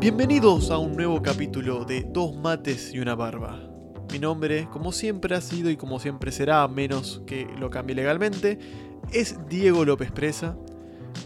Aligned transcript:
Bienvenidos 0.00 0.70
a 0.70 0.78
un 0.78 0.94
nuevo 0.94 1.20
capítulo 1.20 1.84
de 1.84 2.02
Dos 2.02 2.36
mates 2.36 2.94
y 2.94 3.00
una 3.00 3.16
barba. 3.16 3.77
Mi 4.12 4.18
nombre, 4.18 4.68
como 4.72 4.92
siempre 4.92 5.34
ha 5.34 5.40
sido 5.40 5.70
y 5.70 5.76
como 5.76 5.98
siempre 6.00 6.32
será, 6.32 6.62
a 6.62 6.68
menos 6.68 7.22
que 7.26 7.46
lo 7.58 7.70
cambie 7.70 7.94
legalmente, 7.94 8.58
es 9.12 9.36
Diego 9.48 9.84
López 9.84 10.10
Presa. 10.10 10.56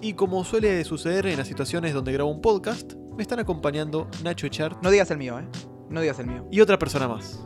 Y 0.00 0.14
como 0.14 0.44
suele 0.44 0.82
suceder 0.84 1.26
en 1.26 1.38
las 1.38 1.46
situaciones 1.48 1.94
donde 1.94 2.12
grabo 2.12 2.30
un 2.30 2.40
podcast, 2.40 2.94
me 3.16 3.22
están 3.22 3.38
acompañando 3.40 4.08
Nacho 4.24 4.46
Echart 4.46 4.82
No 4.82 4.90
digas 4.90 5.10
el 5.10 5.18
mío, 5.18 5.38
¿eh? 5.38 5.44
No 5.90 6.00
digas 6.00 6.18
el 6.18 6.26
mío. 6.26 6.46
y 6.50 6.60
otra 6.60 6.78
persona 6.78 7.06
más. 7.08 7.40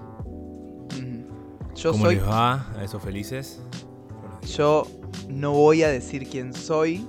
Yo 1.75 1.93
¿Cómo 1.93 2.07
soy. 2.07 2.15
les 2.17 2.25
va 2.27 2.73
a 2.79 2.85
esos 2.85 3.03
felices? 3.03 3.61
Yo 4.57 4.87
no 5.29 5.53
voy 5.53 5.83
a 5.83 5.89
decir 5.89 6.27
quién 6.29 6.55
soy 6.55 7.07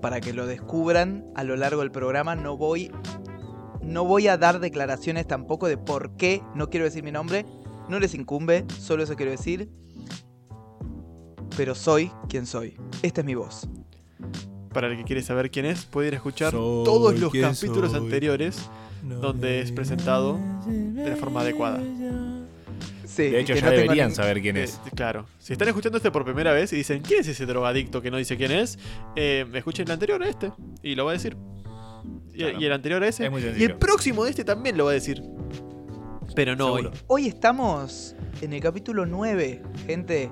para 0.00 0.20
que 0.20 0.32
lo 0.32 0.46
descubran 0.46 1.24
a 1.36 1.44
lo 1.44 1.54
largo 1.54 1.82
del 1.82 1.92
programa. 1.92 2.34
No 2.34 2.56
voy. 2.56 2.90
No 3.82 4.04
voy 4.04 4.28
a 4.28 4.36
dar 4.36 4.60
declaraciones 4.60 5.26
tampoco 5.26 5.66
de 5.68 5.76
por 5.76 6.16
qué 6.16 6.42
no 6.54 6.70
quiero 6.70 6.84
decir 6.84 7.02
mi 7.02 7.12
nombre. 7.12 7.44
No 7.88 7.98
les 7.98 8.14
incumbe, 8.14 8.64
solo 8.78 9.02
eso 9.02 9.16
quiero 9.16 9.32
decir. 9.32 9.68
Pero 11.56 11.74
soy 11.74 12.10
quien 12.28 12.46
soy. 12.46 12.76
Esta 13.02 13.20
es 13.20 13.24
mi 13.26 13.34
voz. 13.34 13.68
Para 14.72 14.88
el 14.88 14.96
que 14.96 15.04
quiere 15.04 15.22
saber 15.22 15.50
quién 15.50 15.66
es, 15.66 15.84
puede 15.84 16.08
ir 16.08 16.14
a 16.14 16.16
escuchar 16.16 16.52
Soy 16.52 16.84
todos 16.84 17.18
los 17.18 17.32
capítulos 17.32 17.90
soy. 17.90 18.00
anteriores 18.00 18.70
donde 19.02 19.60
es 19.60 19.72
presentado 19.72 20.38
de 20.66 21.10
la 21.10 21.16
forma 21.16 21.40
adecuada. 21.40 21.80
Sí, 23.04 23.24
De 23.24 23.40
hecho, 23.40 23.54
ya 23.54 23.60
no 23.66 23.70
deberían 23.72 24.08
ni- 24.08 24.14
saber 24.14 24.40
quién 24.40 24.56
Eh, 24.56 24.62
es. 24.62 24.80
claro, 24.94 25.26
si 25.38 25.52
están 25.52 25.68
escuchando 25.68 25.98
este 25.98 26.10
por 26.10 26.24
primera 26.24 26.52
vez 26.52 26.72
y 26.72 26.76
dicen, 26.76 27.02
¿quién 27.02 27.20
es 27.20 27.28
ese 27.28 27.44
drogadicto 27.44 28.00
que 28.00 28.10
no 28.10 28.16
dice 28.16 28.38
quién 28.38 28.52
es? 28.52 28.78
Eh, 29.16 29.44
escuchen 29.52 29.84
el 29.86 29.92
anterior 29.92 30.22
a 30.22 30.28
este 30.28 30.50
y 30.82 30.94
lo 30.94 31.04
va 31.04 31.10
a 31.10 31.14
decir. 31.14 31.36
Y, 32.32 32.38
Claro. 32.38 32.60
y 32.60 32.64
el 32.64 32.72
anterior 32.72 33.02
a 33.02 33.08
ese. 33.08 33.26
Es 33.26 33.30
muy 33.30 33.42
Y 33.42 33.64
el 33.64 33.76
próximo 33.76 34.24
de 34.24 34.30
este 34.30 34.44
también 34.44 34.76
lo 34.76 34.84
va 34.86 34.90
a 34.90 34.94
decir. 34.94 35.22
Pero 36.34 36.56
no 36.56 36.72
hoy. 36.72 36.82
Seguro. 36.82 37.00
Hoy 37.08 37.26
estamos 37.26 38.16
en 38.40 38.52
el 38.54 38.60
capítulo 38.60 39.04
9, 39.06 39.62
gente. 39.86 40.30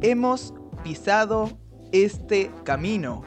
Hemos 0.00 0.54
pisado 0.84 1.58
este 1.92 2.50
camino. 2.64 3.22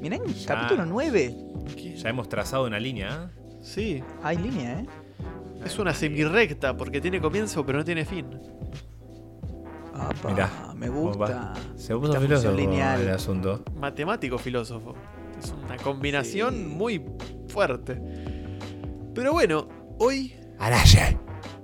Miren, 0.00 0.24
Ya. 0.26 0.46
capítulo 0.54 0.86
9. 0.86 1.34
¿Qué? 1.76 1.96
Ya 1.96 2.08
hemos 2.10 2.28
trazado 2.28 2.66
una 2.66 2.78
línea. 2.78 3.30
¿eh? 3.34 3.58
Sí, 3.60 4.02
Hay 4.22 4.36
línea, 4.36 4.80
¿eh? 4.80 4.86
es 5.64 5.76
una 5.80 5.92
semirecta 5.92 6.76
porque 6.76 7.00
tiene 7.00 7.20
comienzo 7.20 7.66
pero 7.66 7.78
no 7.78 7.84
tiene 7.84 8.04
fin. 8.04 8.26
Apa, 9.92 10.30
Mirá, 10.30 10.50
me 10.76 10.86
¿Cómo 10.86 11.00
gusta. 11.12 11.52
Se 11.76 11.96
puso 11.96 12.20
filósofo 12.20 12.54
lineal. 12.56 13.00
el 13.00 13.10
asunto. 13.10 13.64
Matemático 13.74 14.38
filósofo. 14.38 14.94
Es 15.38 15.52
una 15.52 15.76
combinación 15.76 16.54
Sí. 16.54 16.60
muy 16.64 17.04
fuerte. 17.48 18.00
Pero 19.14 19.32
bueno, 19.32 19.68
hoy, 19.98 20.34
¡Araye! 20.58 21.18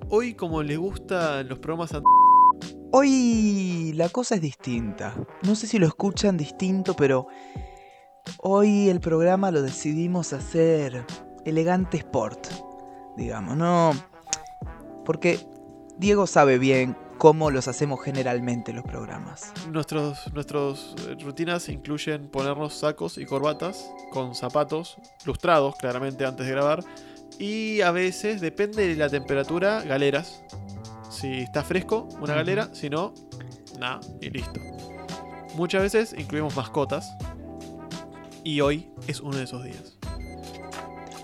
hoy 0.08 0.34
como 0.34 0.62
les 0.62 0.78
gustan 0.78 1.48
los 1.48 1.58
programas 1.58 1.92
Hoy 2.92 3.92
la 3.96 4.08
cosa 4.08 4.36
es 4.36 4.40
distinta. 4.40 5.14
No 5.42 5.56
sé 5.56 5.66
si 5.66 5.78
lo 5.80 5.86
escuchan 5.86 6.36
distinto, 6.36 6.94
pero 6.94 7.26
hoy 8.38 8.88
el 8.88 9.00
programa 9.00 9.50
lo 9.50 9.62
decidimos 9.62 10.32
hacer 10.32 11.04
elegante 11.44 11.96
sport, 11.96 12.46
digamos, 13.16 13.56
¿no? 13.56 13.90
Porque 15.04 15.40
Diego 15.98 16.26
sabe 16.28 16.58
bien 16.58 16.96
cómo 17.18 17.50
los 17.50 17.68
hacemos 17.68 18.02
generalmente 18.02 18.72
los 18.72 18.84
programas. 18.84 19.52
Nuestros, 19.70 20.32
nuestros 20.32 20.94
eh, 21.08 21.16
rutinas 21.22 21.68
incluyen 21.68 22.28
ponernos 22.28 22.74
sacos 22.74 23.18
y 23.18 23.26
corbatas 23.26 23.90
con 24.10 24.34
zapatos 24.34 24.98
lustrados 25.24 25.76
claramente 25.76 26.24
antes 26.24 26.46
de 26.46 26.52
grabar 26.52 26.84
y 27.38 27.80
a 27.80 27.90
veces, 27.90 28.40
depende 28.40 28.86
de 28.86 28.96
la 28.96 29.08
temperatura, 29.08 29.82
galeras. 29.82 30.42
Si 31.10 31.40
está 31.40 31.62
fresco, 31.62 32.08
una 32.20 32.34
galera, 32.34 32.70
si 32.72 32.90
no, 32.90 33.12
nada, 33.78 34.00
y 34.20 34.30
listo. 34.30 34.60
Muchas 35.54 35.82
veces 35.82 36.14
incluimos 36.16 36.56
mascotas 36.56 37.08
y 38.42 38.60
hoy 38.60 38.90
es 39.06 39.20
uno 39.20 39.36
de 39.36 39.44
esos 39.44 39.64
días. 39.64 39.96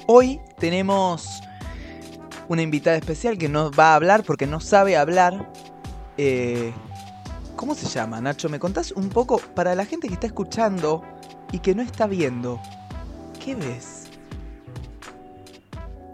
Hoy 0.06 0.40
tenemos 0.58 1.40
una 2.48 2.62
invitada 2.62 2.96
especial 2.96 3.38
que 3.38 3.48
nos 3.48 3.70
va 3.78 3.92
a 3.92 3.94
hablar 3.94 4.24
porque 4.24 4.46
no 4.46 4.60
sabe 4.60 4.96
hablar. 4.96 5.52
Eh, 6.22 6.74
¿Cómo 7.56 7.74
se 7.74 7.86
llama, 7.86 8.20
Nacho? 8.20 8.50
¿Me 8.50 8.58
contás 8.58 8.92
un 8.92 9.08
poco 9.08 9.38
para 9.38 9.74
la 9.74 9.86
gente 9.86 10.06
que 10.06 10.12
está 10.12 10.26
escuchando 10.26 11.02
y 11.50 11.60
que 11.60 11.74
no 11.74 11.80
está 11.80 12.06
viendo? 12.06 12.60
¿Qué 13.42 13.54
ves? 13.54 14.08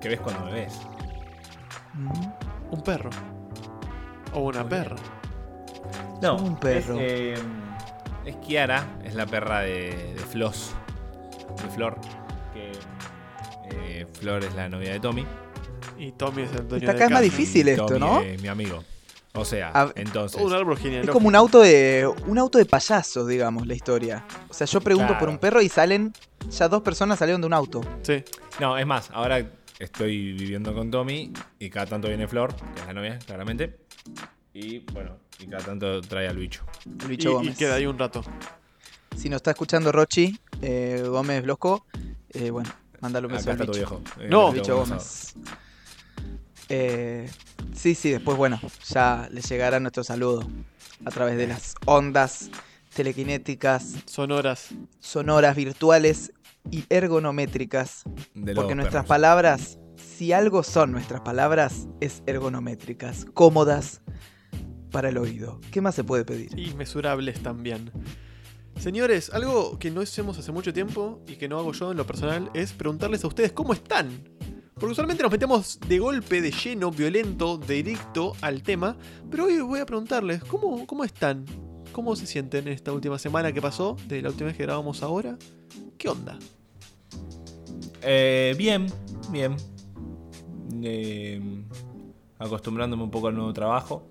¿Qué 0.01 0.11
ves 0.11 0.21
cuando 0.21 0.45
me 0.45 0.53
ves? 0.53 0.75
Mm, 1.95 2.11
Un 2.71 2.83
perro. 2.83 3.11
O 4.33 4.43
una 4.43 4.63
Muy 4.63 4.71
bien. 4.71 4.83
perra. 4.85 4.97
No, 6.23 6.37
un 6.37 6.55
perro. 6.57 6.95
Es, 7.01 7.01
eh, 7.01 7.35
es 8.27 8.37
Kiara, 8.37 8.87
es 9.03 9.17
la 9.17 9.27
perra 9.27 9.63
de, 9.63 10.15
de 10.15 10.21
Floss. 10.21 10.71
De 11.65 11.69
Flor. 11.75 11.99
Que, 12.55 12.71
eh, 13.73 14.07
Flor 14.21 14.45
es 14.45 14.55
la 14.55 14.69
novia 14.69 14.93
de 14.93 15.01
Tommy. 15.01 15.27
Y 15.99 16.13
Tommy 16.13 16.43
es 16.43 16.53
el 16.53 16.69
dueño 16.69 16.85
Está 16.89 16.93
cada 16.93 17.07
vez 17.07 17.13
más 17.15 17.23
difícil 17.23 17.67
y 17.67 17.71
esto, 17.73 17.87
Tommy 17.87 17.99
¿no? 17.99 18.21
Es 18.21 18.41
mi 18.41 18.47
amigo. 18.47 18.85
O 19.37 19.45
sea, 19.45 19.71
A- 19.75 19.93
entonces. 19.97 20.41
Un 20.41 20.53
árbol 20.53 20.79
Es 20.83 21.11
como 21.11 21.29
un 21.29 21.37
auto 21.37 21.61
de 21.61 22.11
un 22.27 22.39
auto 22.39 22.59
de 22.59 22.65
payaso, 22.67 23.27
digamos, 23.27 23.67
la 23.67 23.75
historia. 23.75 24.25
O 24.49 24.55
sea, 24.55 24.67
yo 24.67 24.81
pregunto 24.81 25.17
por 25.19 25.29
un 25.29 25.39
perro 25.39 25.61
y 25.63 25.69
salen 25.69 26.13
ya 26.51 26.69
dos 26.69 26.83
personas 26.83 27.19
salieron 27.19 27.41
de 27.41 27.47
un 27.47 27.53
auto. 27.55 27.81
Sí. 28.03 28.25
No, 28.61 28.79
es 28.79 28.87
más, 28.87 29.11
ahora 29.13 29.45
estoy 29.79 30.33
viviendo 30.33 30.75
con 30.75 30.91
Tommy 30.91 31.33
y 31.59 31.69
cada 31.71 31.87
tanto 31.87 32.09
viene 32.09 32.27
Flor, 32.29 32.55
que 32.75 32.81
es 32.81 32.87
la 32.87 32.93
novia, 32.95 33.19
claramente. 33.27 33.79
Y 34.55 34.79
bueno, 34.93 35.19
y 35.39 35.47
cada 35.49 35.65
tanto 35.65 36.01
trae 36.01 36.29
al 36.29 36.37
bicho. 36.39 36.65
El 36.87 37.05
Y, 37.05 37.09
bicho 37.09 37.31
y 37.31 37.33
Gómez. 37.35 37.59
queda 37.59 37.75
ahí 37.75 37.87
un 37.87 37.99
rato. 37.99 38.25
Si 39.17 39.29
nos 39.29 39.37
está 39.39 39.51
escuchando 39.51 39.93
Rochi, 39.93 40.39
eh, 40.63 41.03
Gómez 41.07 41.43
Blosco, 41.43 41.87
eh, 42.31 42.51
bueno, 42.51 42.71
mándale 43.01 43.27
un 43.27 43.33
beso 43.35 43.51
Acá 43.51 43.63
al 43.63 43.69
está 43.69 43.73
tu 43.73 43.79
bicho. 43.79 44.01
viejo. 44.01 44.21
Eh, 44.25 44.29
No. 44.31 44.49
el 44.49 44.55
Bicho 44.55 44.77
Gómez. 44.77 45.35
Gómez. 45.35 45.57
Eh, 46.69 47.29
sí, 47.75 47.95
sí, 47.95 48.11
después, 48.11 48.37
bueno, 48.37 48.61
ya 48.89 49.29
le 49.31 49.41
llegará 49.41 49.79
nuestro 49.81 50.05
saludo 50.05 50.49
a 51.05 51.11
través 51.11 51.37
de 51.37 51.47
las 51.47 51.75
ondas 51.85 52.51
telequinéticas, 52.95 53.95
Sonoras. 54.07 54.69
sonoras, 55.01 55.55
virtuales 55.55 56.33
y 56.71 56.85
ergonométricas. 56.89 58.03
De 58.35 58.55
Porque 58.55 58.75
nuestras 58.75 59.05
perros. 59.05 59.09
palabras, 59.09 59.79
si 59.97 60.33
algo 60.33 60.63
son 60.63 60.93
nuestras 60.93 61.21
palabras, 61.21 61.87
es 62.01 62.23
ergonométricas, 62.27 63.27
cómodas 63.35 64.01
para 64.91 65.11
el 65.11 65.19
oído. 65.19 65.61
¿Qué 65.71 65.81
más 65.81 65.95
se 65.95 66.05
puede 66.05 66.25
pedir? 66.25 66.59
Y 66.59 66.75
mesurables 66.75 67.43
también. 67.43 67.93
Señores, 68.81 69.31
algo 69.33 69.79
que 69.79 69.91
no 69.91 70.01
hacemos 70.01 70.39
hace 70.39 70.53
mucho 70.53 70.73
tiempo 70.73 71.23
y 71.27 71.37
que 71.37 71.49
no 71.49 71.59
hago 71.59 71.73
yo 71.73 71.91
en 71.93 71.97
lo 71.97 72.07
personal 72.07 72.51
es 72.55 72.73
preguntarles 72.73 73.25
a 73.25 73.29
ustedes 73.29 73.53
cómo 73.53 73.73
están. 73.73 74.11
Porque 74.79 74.93
usualmente 74.93 75.23
nos 75.23 75.33
metemos 75.33 75.81
de 75.89 75.99
golpe, 75.99 76.43
de 76.43 76.51
lleno, 76.51 76.91
violento, 76.91 77.57
directo 77.57 78.35
al 78.43 78.63
tema. 78.63 78.95
Pero 79.31 79.47
hoy 79.47 79.59
voy 79.61 79.81
a 79.81 79.87
preguntarles, 79.87 80.45
¿cómo, 80.45 80.87
cómo 80.87 81.03
están? 81.03 81.47
¿Cómo 81.93 82.15
se 82.15 82.27
sienten 82.27 82.67
en 82.67 82.75
esta 82.75 82.93
última 82.93 83.19
semana 83.19 83.53
que 83.53 83.63
pasó? 83.63 83.97
De 84.07 84.21
la 84.21 84.29
última 84.29 84.49
vez 84.49 84.57
que 84.59 84.65
grabamos 84.65 85.03
ahora. 85.03 85.39
¿Qué 85.97 86.11
onda? 86.11 86.39
Eh, 88.03 88.55
bien, 88.59 88.87
bien. 89.31 89.57
Eh, 90.83 91.41
acostumbrándome 92.39 93.03
un 93.03 93.11
poco 93.11 93.29
al 93.29 93.35
nuevo 93.35 93.55
trabajo. 93.55 94.07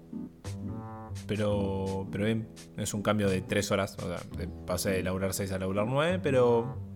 Pero, 1.27 2.07
pero 2.11 2.25
bien, 2.25 2.49
es 2.75 2.91
un 2.95 3.03
cambio 3.03 3.29
de 3.29 3.41
tres 3.41 3.69
horas. 3.69 3.95
O 3.99 4.07
sea, 4.07 4.19
pasé 4.65 4.93
de 4.93 5.03
laburar 5.03 5.35
6 5.35 5.51
a 5.51 5.59
laburar 5.59 5.85
9, 5.85 6.19
pero. 6.23 6.94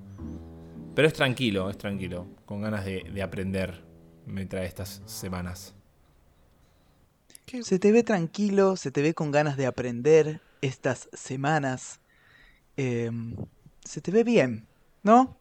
Pero 0.99 1.07
es 1.07 1.13
tranquilo, 1.13 1.69
es 1.69 1.77
tranquilo. 1.77 2.27
Con 2.45 2.59
ganas 2.59 2.83
de, 2.83 3.05
de 3.13 3.23
aprender 3.23 3.85
me 4.25 4.45
trae 4.45 4.65
estas 4.65 5.01
semanas. 5.05 5.73
¿Qué? 7.45 7.63
Se 7.63 7.79
te 7.79 7.93
ve 7.93 8.03
tranquilo, 8.03 8.75
se 8.75 8.91
te 8.91 9.01
ve 9.01 9.13
con 9.13 9.31
ganas 9.31 9.55
de 9.55 9.65
aprender 9.65 10.41
estas 10.59 11.07
semanas. 11.13 12.01
Eh, 12.75 13.09
se 13.81 14.01
te 14.01 14.11
ve 14.11 14.25
bien, 14.25 14.67
¿no? 15.01 15.37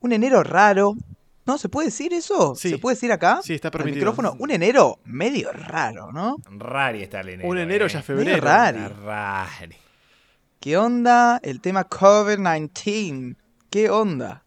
Un 0.00 0.12
enero 0.12 0.42
raro. 0.42 0.94
¿No? 1.46 1.56
¿Se 1.56 1.70
puede 1.70 1.86
decir 1.86 2.12
eso? 2.12 2.54
Sí. 2.54 2.68
¿Se 2.68 2.76
puede 2.76 2.96
decir 2.96 3.12
acá? 3.12 3.40
Sí, 3.42 3.54
está 3.54 3.68
Al 3.68 3.72
permitido. 3.72 4.00
micrófono. 4.00 4.36
Un 4.38 4.50
enero 4.50 4.98
medio 5.06 5.52
raro, 5.52 6.12
¿no? 6.12 6.36
Rari 6.50 7.02
está 7.02 7.20
el 7.20 7.30
enero. 7.30 7.48
Un 7.48 7.56
enero 7.56 7.86
eh. 7.86 7.88
ya 7.88 8.00
Medio 8.00 8.04
febrero. 8.04 8.44
raro. 8.44 8.78
Está 8.88 9.46
rari. 9.58 9.76
¿Qué 10.60 10.76
onda 10.76 11.40
el 11.42 11.62
tema 11.62 11.88
COVID-19? 11.88 13.36
¿Qué 13.70 13.88
onda? 13.88 14.42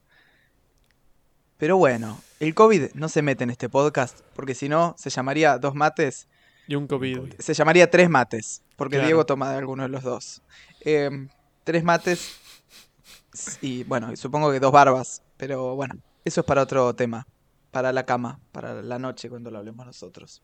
Pero 1.60 1.78
bueno, 1.78 2.20
el 2.40 2.56
COVID 2.56 2.94
no 2.96 3.08
se 3.10 3.22
mete 3.22 3.44
en 3.44 3.52
este 3.52 3.70
podcast, 3.70 4.20
porque 4.34 4.56
si 4.56 4.68
no, 4.70 4.96
se 4.98 5.10
llamaría 5.12 5.60
dos 5.60 5.76
mates, 5.76 6.28
Y 6.68 6.76
un 6.76 6.88
COVID. 6.88 7.34
Se 7.40 7.54
llamaría 7.54 7.90
tres 7.92 8.10
mates, 8.10 8.64
porque 8.76 8.96
Claro. 8.96 9.08
Diego 9.08 9.26
toma 9.26 9.52
de 9.52 9.58
alguno 9.58 9.84
de 9.84 9.90
los 9.90 10.02
dos. 10.04 10.42
Eh, 10.82 11.28
tres 11.64 11.84
mates 11.84 12.38
y 13.62 13.84
bueno, 13.84 14.12
y 14.12 14.18
supongo 14.18 14.52
que 14.52 14.60
dos 14.60 14.72
barbas, 14.72 15.22
pero 15.38 15.76
bueno, 15.76 15.96
eso 16.26 16.42
es 16.42 16.46
para 16.48 16.62
otro 16.64 16.94
tema, 16.96 17.28
para 17.72 17.92
la 17.92 18.06
cama, 18.06 18.40
para 18.52 18.82
la 18.82 18.98
noche 19.00 19.30
cuando 19.30 19.52
lo 19.52 19.58
hablemos 19.60 19.86
nosotros. 19.86 20.42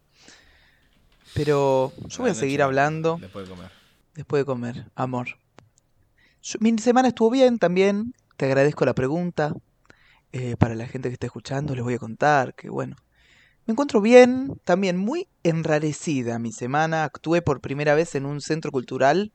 Pero 1.33 1.91
yo 2.07 2.19
voy 2.23 2.31
a 2.31 2.35
seguir 2.35 2.61
hablando 2.61 3.17
Después 3.19 3.47
de 3.47 3.55
comer. 3.55 3.71
después 4.13 4.41
de 4.41 4.45
comer, 4.45 4.85
amor. 4.95 5.27
Yo- 6.43 6.57
mi 6.59 6.77
semana 6.77 7.07
estuvo 7.09 7.29
bien 7.29 7.57
también, 7.59 8.13
te 8.37 8.45
agradezco 8.45 8.85
la 8.85 8.93
pregunta. 8.93 9.53
Eh, 10.37 10.57
para 10.57 10.75
la 10.75 10.85
gente 10.85 11.07
que 11.07 11.13
está 11.13 11.27
escuchando 11.27 11.73
les 11.75 11.83
voy 11.85 11.93
a 11.93 11.97
contar 11.97 12.55
que 12.55 12.69
bueno, 12.69 12.97
me 13.65 13.71
encuentro 13.71 14.01
bien, 14.01 14.59
también 14.65 14.97
muy 14.97 15.29
enrarecida 15.43 16.39
mi 16.39 16.51
semana. 16.51 17.05
Actué 17.05 17.41
por 17.41 17.61
primera 17.61 17.95
vez 17.95 18.15
en 18.15 18.25
un 18.25 18.41
centro 18.41 18.69
cultural 18.69 19.31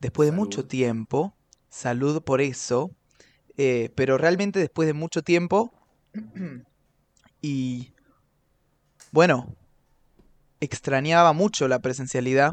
después 0.00 0.26
de 0.26 0.32
Salud. 0.32 0.36
mucho 0.36 0.66
tiempo. 0.66 1.34
Salud 1.70 2.22
por 2.22 2.42
eso. 2.42 2.90
eh, 3.56 3.92
pero 3.94 4.18
realmente 4.18 4.58
después 4.58 4.86
de 4.86 4.92
mucho 4.92 5.22
tiempo. 5.22 5.72
y 7.40 7.94
bueno, 9.10 9.56
extrañaba 10.60 11.32
mucho 11.32 11.66
la 11.66 11.78
presencialidad. 11.78 12.52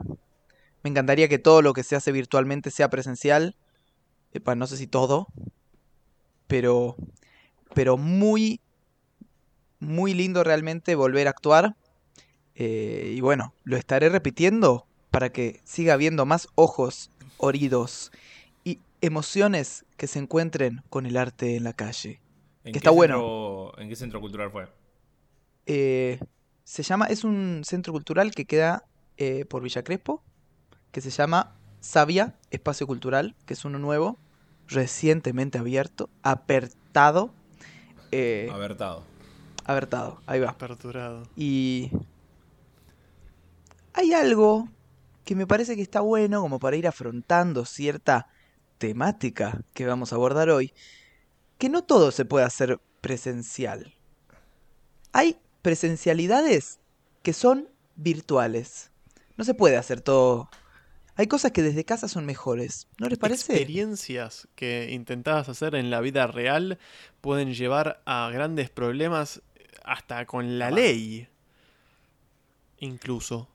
Me 0.83 0.89
encantaría 0.89 1.27
que 1.27 1.37
todo 1.37 1.61
lo 1.61 1.73
que 1.73 1.83
se 1.83 1.97
hace 1.97 2.13
virtualmente 2.13 2.71
sea 2.71 2.89
presencial. 2.89 3.57
Epa, 4.31 4.55
no 4.55 4.67
sé 4.67 4.77
si 4.77 4.87
todo. 4.87 5.27
Pero. 6.47 6.95
Pero 7.73 7.97
muy. 7.97 8.59
Muy 9.79 10.13
lindo 10.13 10.43
realmente 10.43 10.93
volver 10.95 11.25
a 11.27 11.31
actuar. 11.31 11.75
Eh, 12.55 13.13
y 13.17 13.21
bueno, 13.21 13.53
lo 13.63 13.77
estaré 13.77 14.09
repitiendo 14.09 14.85
para 15.09 15.31
que 15.31 15.59
siga 15.63 15.93
habiendo 15.95 16.25
más 16.27 16.47
ojos, 16.55 17.09
oídos 17.37 18.11
y 18.63 18.77
emociones 19.01 19.85
que 19.97 20.05
se 20.05 20.19
encuentren 20.19 20.83
con 20.89 21.07
el 21.07 21.17
arte 21.17 21.55
en 21.55 21.63
la 21.63 21.73
calle. 21.73 22.21
¿En 22.63 22.65
Que 22.65 22.71
qué 22.73 22.77
está 22.77 22.91
bueno. 22.91 23.15
centro- 23.15 23.79
¿En 23.81 23.89
qué 23.89 23.95
centro 23.95 24.21
cultural 24.21 24.51
fue? 24.51 24.67
Eh, 25.65 26.19
se 26.63 26.83
llama, 26.83 27.07
es 27.07 27.23
un 27.23 27.63
centro 27.65 27.91
cultural 27.91 28.31
que 28.31 28.45
queda 28.45 28.85
eh, 29.17 29.45
por 29.45 29.63
Villa 29.63 29.83
Crespo, 29.83 30.21
que 30.91 31.01
se 31.01 31.09
llama 31.09 31.55
Sabia 31.79 32.35
Espacio 32.51 32.85
Cultural, 32.85 33.35
que 33.47 33.55
es 33.55 33.65
uno 33.65 33.79
nuevo, 33.79 34.19
recientemente 34.67 35.57
abierto, 35.57 36.09
apertado, 36.21 37.33
eh, 38.11 38.49
Abertado. 38.51 39.03
abertado, 39.65 40.21
ahí 40.25 40.39
va. 40.39 40.49
Aperturado. 40.49 41.23
Y 41.35 41.91
hay 43.93 44.13
algo 44.13 44.69
que 45.25 45.35
me 45.35 45.47
parece 45.47 45.75
que 45.75 45.81
está 45.81 46.01
bueno 46.01 46.41
como 46.41 46.59
para 46.59 46.75
ir 46.75 46.87
afrontando 46.87 47.65
cierta 47.65 48.27
temática 48.77 49.61
que 49.73 49.85
vamos 49.85 50.11
a 50.11 50.15
abordar 50.15 50.49
hoy, 50.49 50.73
que 51.57 51.69
no 51.69 51.83
todo 51.83 52.11
se 52.11 52.25
puede 52.25 52.45
hacer 52.45 52.79
presencial. 53.01 53.93
Hay 55.13 55.39
presencialidades 55.61 56.79
que 57.21 57.33
son 57.33 57.69
virtuales. 57.95 58.91
No 59.37 59.43
se 59.43 59.53
puede 59.53 59.77
hacer 59.77 60.01
todo. 60.01 60.49
Hay 61.15 61.27
cosas 61.27 61.51
que 61.51 61.61
desde 61.61 61.83
casa 61.85 62.07
son 62.07 62.25
mejores. 62.25 62.87
¿No 62.97 63.07
les 63.07 63.19
parece? 63.19 63.53
Experiencias 63.53 64.47
que 64.55 64.91
intentabas 64.91 65.49
hacer 65.49 65.75
en 65.75 65.89
la 65.91 65.99
vida 66.01 66.25
real 66.27 66.79
pueden 67.19 67.53
llevar 67.53 68.01
a 68.05 68.29
grandes 68.33 68.69
problemas 68.69 69.41
hasta 69.83 70.25
con 70.25 70.57
la 70.57 70.67
Ah. 70.67 70.71
ley. 70.71 71.27
Incluso. 72.79 73.49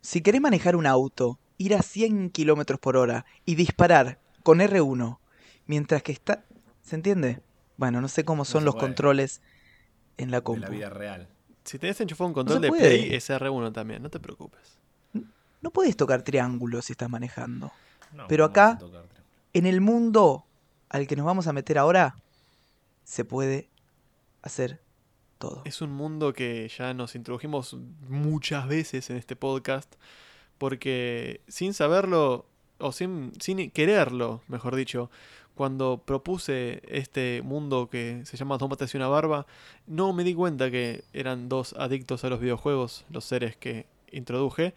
Si 0.00 0.20
querés 0.20 0.40
manejar 0.40 0.76
un 0.76 0.86
auto, 0.86 1.38
ir 1.56 1.74
a 1.74 1.82
100 1.82 2.30
kilómetros 2.30 2.78
por 2.78 2.96
hora 2.96 3.24
y 3.46 3.54
disparar 3.54 4.18
con 4.42 4.60
R1, 4.60 5.18
mientras 5.66 6.02
que 6.02 6.12
está... 6.12 6.44
¿Se 6.82 6.96
entiende? 6.96 7.40
Bueno, 7.78 8.00
no 8.02 8.08
sé 8.08 8.24
cómo 8.24 8.44
son 8.44 8.64
los 8.66 8.74
puede. 8.74 8.86
controles 8.88 9.40
en 10.18 10.30
la 10.30 10.42
compu. 10.42 10.60
la 10.60 10.68
vida 10.68 10.90
real. 10.90 11.28
Si 11.64 11.78
tenés 11.78 11.98
enchufado 12.02 12.28
un 12.28 12.34
control 12.34 12.60
de 12.60 12.68
puede. 12.68 12.82
Play, 12.82 13.14
es 13.14 13.30
R1 13.30 13.72
también, 13.72 14.02
no 14.02 14.10
te 14.10 14.20
preocupes. 14.20 14.78
No 15.64 15.70
puedes 15.70 15.96
tocar 15.96 16.20
triángulo 16.20 16.82
si 16.82 16.92
estás 16.92 17.08
manejando. 17.08 17.72
No, 18.12 18.28
Pero 18.28 18.44
¿cómo 18.44 18.52
acá-? 18.52 18.78
En 19.54 19.64
el 19.64 19.80
mundo 19.80 20.44
al 20.90 21.06
que 21.06 21.16
nos 21.16 21.24
vamos 21.24 21.46
a 21.46 21.54
meter 21.54 21.78
ahora, 21.78 22.16
se 23.02 23.24
puede 23.24 23.70
hacer 24.42 24.82
todo. 25.38 25.62
Es 25.64 25.80
un 25.80 25.90
mundo 25.90 26.34
que 26.34 26.68
ya 26.68 26.92
nos 26.92 27.14
introdujimos 27.14 27.78
muchas 28.10 28.68
veces 28.68 29.08
en 29.08 29.16
este 29.16 29.36
podcast, 29.36 29.94
porque 30.58 31.40
sin 31.48 31.72
saberlo, 31.72 32.44
o 32.76 32.92
sin, 32.92 33.32
sin 33.40 33.70
quererlo, 33.70 34.42
mejor 34.48 34.76
dicho, 34.76 35.10
cuando 35.54 36.02
propuse 36.04 36.82
este 36.88 37.40
mundo 37.42 37.88
que 37.88 38.20
se 38.26 38.36
llama 38.36 38.58
Dos 38.58 38.68
matas 38.68 38.92
y 38.92 38.98
una 38.98 39.08
barba, 39.08 39.46
no 39.86 40.12
me 40.12 40.24
di 40.24 40.34
cuenta 40.34 40.70
que 40.70 41.04
eran 41.14 41.48
dos 41.48 41.72
adictos 41.78 42.22
a 42.22 42.28
los 42.28 42.40
videojuegos, 42.40 43.06
los 43.08 43.24
seres 43.24 43.56
que 43.56 43.86
introduje. 44.12 44.74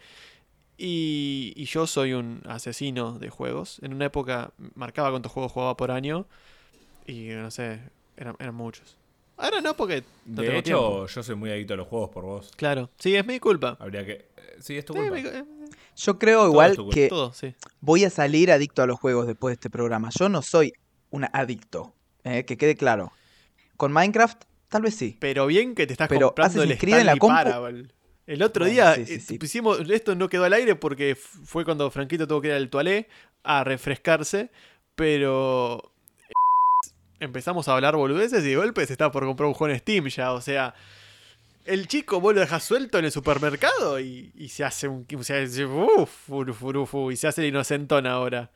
Y, 0.80 1.52
y 1.56 1.64
yo 1.64 1.86
soy 1.88 2.12
un 2.12 2.40
asesino 2.46 3.18
de 3.18 3.30
juegos. 3.30 3.80
En 3.82 3.92
una 3.92 4.06
época 4.06 4.52
marcaba 4.74 5.10
cuántos 5.10 5.32
juegos 5.32 5.50
jugaba 5.52 5.76
por 5.76 5.90
año. 5.90 6.26
Y 7.06 7.28
no 7.30 7.50
sé, 7.50 7.80
eran, 8.16 8.36
eran 8.38 8.54
muchos. 8.54 8.96
Ahora 9.36 9.60
no, 9.60 9.74
porque 9.74 10.04
no 10.26 10.42
De 10.42 10.46
tengo 10.48 10.60
hecho, 10.60 10.78
tiempo. 10.78 11.06
yo 11.06 11.22
soy 11.22 11.34
muy 11.36 11.50
adicto 11.50 11.74
a 11.74 11.76
los 11.76 11.88
juegos 11.88 12.10
por 12.10 12.24
vos. 12.24 12.52
Claro, 12.56 12.90
sí, 12.98 13.14
es 13.16 13.26
mi 13.26 13.38
culpa. 13.40 13.76
Habría 13.80 14.04
que. 14.06 14.12
eh, 14.12 14.26
Sí, 14.60 14.76
es 14.76 14.84
tu 14.84 14.92
Sí, 14.92 14.98
culpa. 15.00 15.14
mi 15.16 15.20
eh, 15.22 15.44
Yo 15.96 16.18
creo 16.18 16.46
igual 16.46 16.76
que 16.92 17.08
todo, 17.08 17.32
sí. 17.32 17.54
voy 17.80 18.04
a 18.04 18.10
salir 18.10 18.50
adicto 18.52 18.82
a 18.82 18.86
los 18.86 18.98
juegos 18.98 19.26
después 19.26 19.50
de 19.52 19.54
este 19.54 19.70
programa. 19.70 20.10
Yo 20.18 20.28
no 20.28 20.42
soy 20.42 20.72
un 21.10 21.26
adicto, 21.32 21.92
eh, 22.24 22.44
que 22.44 22.56
quede 22.56 22.74
claro. 22.76 23.12
Con 23.76 23.92
Minecraft, 23.92 24.42
tal 24.68 24.82
vez 24.82 24.96
sí. 24.96 25.16
Pero 25.20 25.46
bien 25.46 25.74
que 25.76 25.86
te 25.86 25.92
estás 25.92 26.08
Pero 26.08 26.28
comprando 26.28 26.62
el 26.64 26.72
en 26.72 27.06
la 27.06 27.14
compu- 27.16 27.28
Parable. 27.28 27.88
El 28.28 28.42
otro 28.42 28.66
Bueno, 28.66 28.74
día 28.74 28.94
sí, 28.94 29.18
sí, 29.20 29.34
eh, 29.36 29.38
pusimos, 29.38 29.80
esto 29.88 30.14
no 30.14 30.28
quedó 30.28 30.44
al 30.44 30.52
aire 30.52 30.76
porque 30.76 31.16
fue 31.16 31.64
cuando 31.64 31.90
Franquito 31.90 32.28
tuvo 32.28 32.42
que 32.42 32.48
ir 32.48 32.54
al 32.54 32.68
toalé 32.68 33.08
a 33.42 33.64
refrescarse, 33.64 34.50
pero 34.94 35.90
empezamos 37.20 37.68
a 37.68 37.74
hablar 37.74 37.96
boludeces 37.96 38.44
y 38.44 38.50
de 38.50 38.56
golpe 38.56 38.86
se 38.86 38.92
está 38.92 39.10
por 39.10 39.24
comprar 39.24 39.46
un 39.46 39.54
juego 39.54 39.72
en 39.72 39.80
Steam 39.80 40.08
ya, 40.08 40.32
o 40.32 40.42
sea, 40.42 40.74
el 41.64 41.88
chico 41.88 42.20
vos 42.20 42.34
lo 42.34 42.40
dejas 42.40 42.62
suelto 42.62 42.98
en 42.98 43.06
el 43.06 43.12
supermercado 43.12 43.98
y, 43.98 44.30
y 44.36 44.48
se 44.50 44.62
hace 44.62 44.88
un 44.88 45.06
se 45.22 45.42
hace, 45.42 45.64
uf, 45.64 46.28
uf, 46.28 46.62
uf, 46.62 47.12
y 47.12 47.16
se 47.16 47.28
hace 47.28 47.40
el 47.40 47.48
inocentón 47.48 48.06
ahora. 48.06 48.50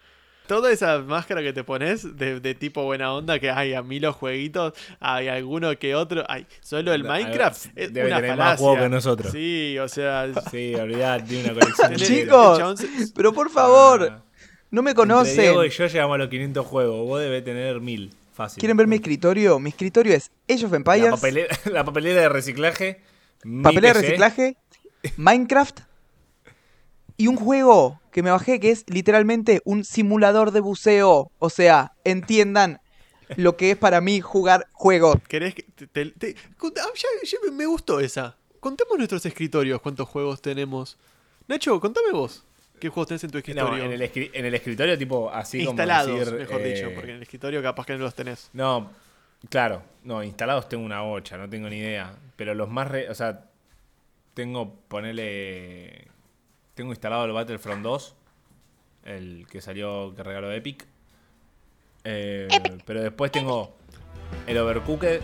Toda 0.46 0.70
esa 0.72 0.98
máscara 0.98 1.40
que 1.42 1.52
te 1.52 1.62
pones 1.64 2.16
de, 2.16 2.40
de 2.40 2.54
tipo 2.54 2.82
buena 2.84 3.12
onda, 3.14 3.38
que 3.38 3.50
hay 3.50 3.74
a 3.74 3.82
mí 3.82 4.00
los 4.00 4.16
jueguitos, 4.16 4.74
hay 5.00 5.28
alguno 5.28 5.76
que 5.78 5.94
otro, 5.94 6.24
hay 6.28 6.46
solo 6.60 6.92
el 6.92 7.04
Minecraft, 7.04 7.66
es 7.76 7.92
debe 7.92 8.08
una 8.08 8.20
tener 8.20 8.36
más 8.36 8.58
juego 8.60 8.76
que 8.82 8.88
nosotros. 8.88 9.32
Sí, 9.32 9.78
o 9.78 9.88
sea, 9.88 10.28
Sí, 10.50 10.74
olvidate, 10.74 11.24
tiene 11.28 11.44
una 11.50 11.60
colección. 11.60 11.94
Chicos, 11.96 12.80
Pero 13.14 13.32
por 13.32 13.50
favor, 13.50 14.08
Ah, 14.12 14.22
no 14.70 14.82
me 14.82 14.90
entre 14.90 15.02
conocen. 15.02 15.36
Diego 15.40 15.64
y 15.64 15.70
yo 15.70 15.86
llegamos 15.86 16.14
a 16.14 16.18
los 16.18 16.28
500 16.28 16.66
juegos. 16.66 17.06
Vos 17.06 17.20
debés 17.20 17.44
tener 17.44 17.80
1000. 17.80 18.10
Fácil. 18.32 18.60
¿Quieren 18.60 18.76
ver 18.78 18.86
mi 18.86 18.96
escritorio? 18.96 19.58
Mi 19.58 19.68
escritorio 19.70 20.14
es 20.14 20.30
Age 20.50 20.64
of 20.66 20.72
Empires, 20.72 21.04
La 21.04 21.10
papelera, 21.10 21.56
la 21.70 21.84
papelera 21.84 22.20
de 22.22 22.28
reciclaje. 22.30 23.00
papelera 23.62 23.92
de 23.94 24.00
reciclaje, 24.00 24.56
Minecraft 25.16 25.80
y 27.16 27.26
un 27.26 27.36
juego 27.36 28.00
que 28.12 28.22
me 28.22 28.30
bajé 28.30 28.60
que 28.60 28.70
es 28.70 28.84
literalmente 28.88 29.60
un 29.64 29.84
simulador 29.84 30.52
de 30.52 30.60
buceo. 30.60 31.30
O 31.38 31.50
sea, 31.50 31.92
entiendan 32.04 32.80
lo 33.36 33.56
que 33.56 33.72
es 33.72 33.76
para 33.76 34.00
mí 34.00 34.20
jugar 34.20 34.68
juegos. 34.72 35.16
¿Querés 35.26 35.54
que 35.54 35.62
te, 35.62 35.86
te- 35.86 36.10
te- 36.12 36.36
cont- 36.58 36.78
ah, 36.78 36.86
ya, 36.94 37.08
ya 37.24 37.38
me- 37.50 37.66
gustó 37.66 37.98
esa. 37.98 38.36
Contemos 38.60 38.96
nuestros 38.98 39.24
escritorios, 39.26 39.80
cuántos 39.80 40.08
juegos 40.08 40.40
tenemos. 40.42 40.98
Nacho, 41.48 41.80
contame 41.80 42.12
vos. 42.12 42.44
¿Qué 42.78 42.88
juegos 42.88 43.08
tenés 43.08 43.24
en 43.24 43.30
tu 43.30 43.36
No, 43.36 43.38
escritorio? 43.38 43.84
en 43.84 43.92
el, 43.92 44.02
escri- 44.02 44.30
en 44.34 44.44
el 44.44 44.54
escritorio, 44.54 44.98
tipo 44.98 45.30
así 45.30 45.60
Instalados, 45.62 46.08
como 46.10 46.18
decir, 46.18 46.38
mejor 46.38 46.60
eh, 46.60 46.74
dicho, 46.74 46.90
porque 46.94 47.10
en 47.10 47.16
el 47.16 47.22
escritorio 47.22 47.62
capaz 47.62 47.86
que 47.86 47.92
no 47.94 48.00
los 48.00 48.14
tenés. 48.14 48.50
No, 48.52 48.90
claro. 49.48 49.82
No, 50.04 50.22
instalados 50.22 50.68
tengo 50.68 50.84
una 50.84 51.00
bocha, 51.00 51.36
no 51.38 51.48
tengo 51.48 51.68
ni 51.68 51.78
idea. 51.78 52.14
Pero 52.36 52.54
los 52.54 52.68
más... 52.68 52.88
re- 52.88 53.08
o 53.08 53.14
sea, 53.14 53.46
tengo, 54.34 54.74
ponele... 54.88 56.08
Tengo 56.74 56.90
instalado 56.90 57.24
el 57.24 57.32
Battlefront 57.32 57.82
2. 57.82 58.14
El 59.04 59.46
que 59.50 59.60
salió, 59.60 60.14
que 60.14 60.22
regaló 60.22 60.52
Epic. 60.52 60.86
Eh, 62.04 62.48
Pero 62.84 63.02
después 63.02 63.30
tengo 63.30 63.74
el 64.46 64.58
Overcooked, 64.58 65.20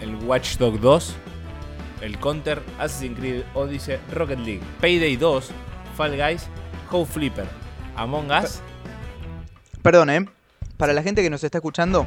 el 0.00 0.14
Watch 0.24 0.56
Dog 0.58 0.78
2, 0.80 1.16
el 2.02 2.18
Counter, 2.18 2.62
Assassin's 2.78 3.18
Creed 3.18 3.42
Odyssey, 3.54 3.96
Rocket 4.12 4.38
League, 4.40 4.62
Payday 4.80 5.16
2, 5.16 5.50
Fall 5.96 6.16
Guys, 6.16 6.48
How 6.90 7.04
Flipper. 7.04 7.46
Among 7.96 8.30
Us. 8.30 8.60
Perdón, 9.82 10.10
¿eh? 10.10 10.26
Para 10.76 10.92
la 10.92 11.02
gente 11.02 11.22
que 11.22 11.30
nos 11.30 11.42
está 11.42 11.58
escuchando, 11.58 12.06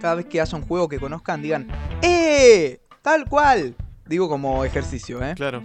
cada 0.00 0.14
vez 0.14 0.26
que 0.26 0.40
haya 0.40 0.56
un 0.56 0.64
juego 0.66 0.88
que 0.88 0.98
conozcan, 0.98 1.42
digan 1.42 1.68
¡Eh! 2.00 2.80
Tal 3.02 3.26
cual. 3.28 3.74
Digo 4.06 4.28
como 4.28 4.64
ejercicio, 4.64 5.22
¿eh? 5.22 5.34
Claro. 5.36 5.62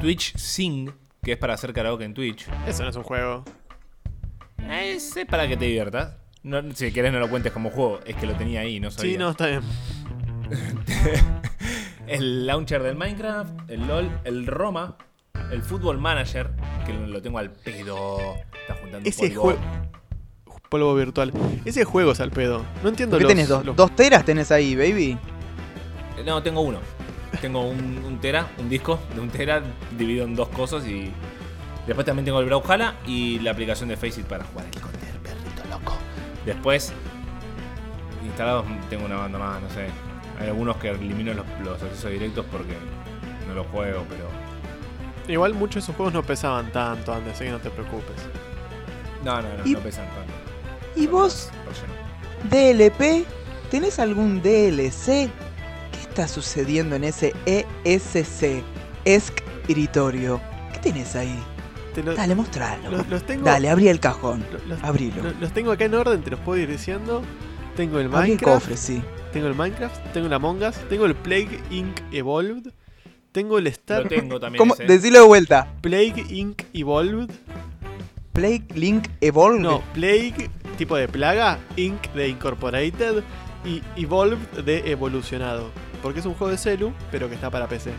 Twitch 0.00 0.36
Sing, 0.36 0.90
que 1.22 1.32
es 1.32 1.38
para 1.38 1.54
hacer 1.54 1.72
karaoke 1.72 2.04
en 2.04 2.14
Twitch. 2.14 2.46
Eso 2.66 2.82
no 2.84 2.90
es 2.90 2.96
un 2.96 3.02
juego. 3.02 3.44
Ese 4.70 5.22
es 5.22 5.26
para 5.26 5.48
que 5.48 5.56
te 5.56 5.64
diviertas. 5.66 6.16
No, 6.42 6.62
si 6.74 6.92
querés 6.92 7.12
no 7.12 7.18
lo 7.18 7.28
cuentes 7.28 7.52
como 7.52 7.70
juego, 7.70 8.00
es 8.06 8.14
que 8.16 8.26
lo 8.26 8.34
tenía 8.34 8.60
ahí, 8.60 8.78
no 8.80 8.90
sabía. 8.90 9.12
Sí, 9.12 9.18
no, 9.18 9.30
está 9.30 9.46
bien. 9.46 9.62
El 12.06 12.46
launcher 12.46 12.82
del 12.82 12.96
Minecraft, 12.96 13.68
el 13.70 13.86
LOL, 13.86 14.08
el 14.24 14.46
Roma, 14.46 14.96
el 15.52 15.62
Football 15.62 15.98
Manager, 15.98 16.48
que 16.86 16.94
lo 16.94 17.20
tengo 17.20 17.38
al 17.38 17.50
pedo. 17.52 18.34
Está 18.62 18.74
juntando 18.80 19.06
Ese 19.06 19.28
polvo. 19.28 19.42
juego. 19.42 19.60
Polvo 20.70 20.94
virtual. 20.94 21.32
Ese 21.66 21.84
juego 21.84 22.12
es 22.12 22.20
al 22.20 22.30
pedo. 22.30 22.64
No 22.82 22.88
entiendo 22.88 23.18
¿Qué 23.18 23.24
los, 23.24 23.30
tenés? 23.30 23.48
Dos, 23.48 23.62
los- 23.62 23.76
dos 23.76 23.94
teras 23.94 24.24
tenés 24.24 24.50
ahí, 24.50 24.74
baby? 24.74 25.18
Eh, 26.16 26.22
No, 26.24 26.42
tengo 26.42 26.62
uno. 26.62 26.78
Tengo 27.40 27.62
un, 27.62 28.02
un 28.04 28.18
tera, 28.20 28.48
un 28.58 28.68
disco 28.68 28.98
de 29.14 29.20
un 29.20 29.30
tera 29.30 29.62
dividido 29.96 30.24
en 30.24 30.34
dos 30.34 30.48
cosas 30.48 30.86
y. 30.86 31.12
Después 31.86 32.04
también 32.04 32.26
tengo 32.26 32.40
el 32.40 32.46
Brawlhalla 32.46 32.96
y 33.06 33.38
la 33.38 33.52
aplicación 33.52 33.88
de 33.88 33.96
Faceit 33.96 34.26
para 34.26 34.44
jugar 34.44 34.66
el 34.66 35.20
perrito 35.20 35.62
loco. 35.70 35.94
Después, 36.44 36.92
instalados 38.24 38.66
tengo 38.90 39.06
una 39.06 39.16
banda 39.16 39.38
más, 39.38 39.62
no 39.62 39.70
sé. 39.70 39.86
Hay 40.38 40.48
algunos 40.48 40.76
que 40.76 40.90
elimino 40.90 41.32
los, 41.32 41.46
los 41.64 41.82
accesos 41.82 42.10
directos 42.10 42.44
porque 42.52 42.74
no 43.46 43.54
los 43.54 43.66
juego, 43.68 44.04
pero. 44.08 44.28
Igual 45.32 45.54
muchos 45.54 45.74
de 45.76 45.80
esos 45.80 45.96
juegos 45.96 46.12
no 46.12 46.22
pesaban 46.22 46.70
tanto 46.72 47.12
antes, 47.12 47.34
así 47.34 47.44
que 47.44 47.50
no 47.50 47.58
te 47.58 47.70
preocupes. 47.70 48.16
No, 49.24 49.42
no, 49.42 49.48
no, 49.48 49.64
no 49.64 49.78
pesan 49.80 50.06
tanto. 50.06 50.32
¿Y 50.94 51.06
vos. 51.06 51.50
DLP, 52.50 53.26
tenés 53.70 53.98
algún 53.98 54.40
DLC? 54.42 55.30
¿Qué 56.18 56.22
está 56.22 56.34
sucediendo 56.34 56.96
en 56.96 57.04
ese 57.04 57.32
ESC? 57.46 58.64
Escritorio. 59.04 60.40
¿Qué 60.72 60.80
tenés 60.80 61.14
ahí? 61.14 61.38
Te 61.94 62.02
lo- 62.02 62.16
Dale, 62.16 62.34
mostralo. 62.34 62.90
los, 62.90 63.06
los 63.08 63.22
tengo. 63.22 63.44
Dale, 63.44 63.70
abrí 63.70 63.86
el 63.86 64.00
cajón. 64.00 64.44
lo- 64.52 64.58
los, 64.74 64.82
Abrilo. 64.82 65.22
los 65.38 65.52
tengo 65.52 65.70
acá 65.70 65.84
en 65.84 65.94
orden, 65.94 66.20
te 66.22 66.32
los 66.32 66.40
puedo 66.40 66.60
ir 66.60 66.68
diciendo. 66.68 67.22
Tengo 67.76 68.00
el 68.00 68.06
Abrí 68.06 68.16
el 68.32 68.36
Minecraft. 68.38 68.62
cofre, 68.62 68.76
sí. 68.76 69.00
Tengo 69.32 69.46
el 69.46 69.54
Minecraft. 69.54 70.12
Tengo 70.12 70.26
el 70.26 70.32
Among 70.32 70.60
Us. 70.64 70.74
Tengo 70.88 71.06
el 71.06 71.14
Plague 71.14 71.60
Inc. 71.70 72.00
Evolved. 72.10 72.72
Tengo 73.30 73.58
el 73.58 73.68
Star. 73.68 74.02
Lo 74.02 74.08
tengo 74.08 74.40
también. 74.40 74.58
¿Cómo? 74.58 74.74
ese. 74.74 74.86
Decilo 74.86 75.20
de 75.20 75.26
vuelta. 75.28 75.72
Plague 75.82 76.26
Inc. 76.30 76.62
Evolved. 76.72 77.30
Plague 78.32 78.64
Link 78.74 79.06
Evolve. 79.20 79.60
No, 79.60 79.82
Plague, 79.94 80.50
tipo 80.76 80.96
de 80.96 81.06
plaga. 81.06 81.60
Inc. 81.76 82.12
de 82.12 82.28
Incorporated. 82.28 83.22
Y 83.64 83.82
Evolved 83.96 84.64
de 84.64 84.90
evolucionado. 84.90 85.70
Porque 86.02 86.20
es 86.20 86.26
un 86.26 86.34
juego 86.34 86.50
de 86.50 86.58
celu, 86.58 86.92
pero 87.10 87.28
que 87.28 87.34
está 87.34 87.50
para 87.50 87.68
PC. 87.68 87.92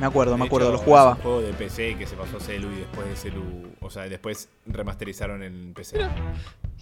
Me 0.00 0.06
acuerdo, 0.06 0.38
me 0.38 0.46
acuerdo, 0.46 0.68
hecho, 0.68 0.78
lo 0.78 0.82
jugaba. 0.82 1.10
Es 1.10 1.16
un 1.18 1.22
juego 1.22 1.42
de 1.42 1.52
PC 1.52 1.96
que 1.98 2.06
se 2.06 2.16
pasó 2.16 2.38
a 2.38 2.40
Celu 2.40 2.68
y 2.72 2.76
después 2.76 3.06
de 3.06 3.16
Celu. 3.16 3.42
O 3.82 3.90
sea, 3.90 4.04
después 4.08 4.48
remasterizaron 4.64 5.42
en 5.42 5.74
PC. 5.74 5.98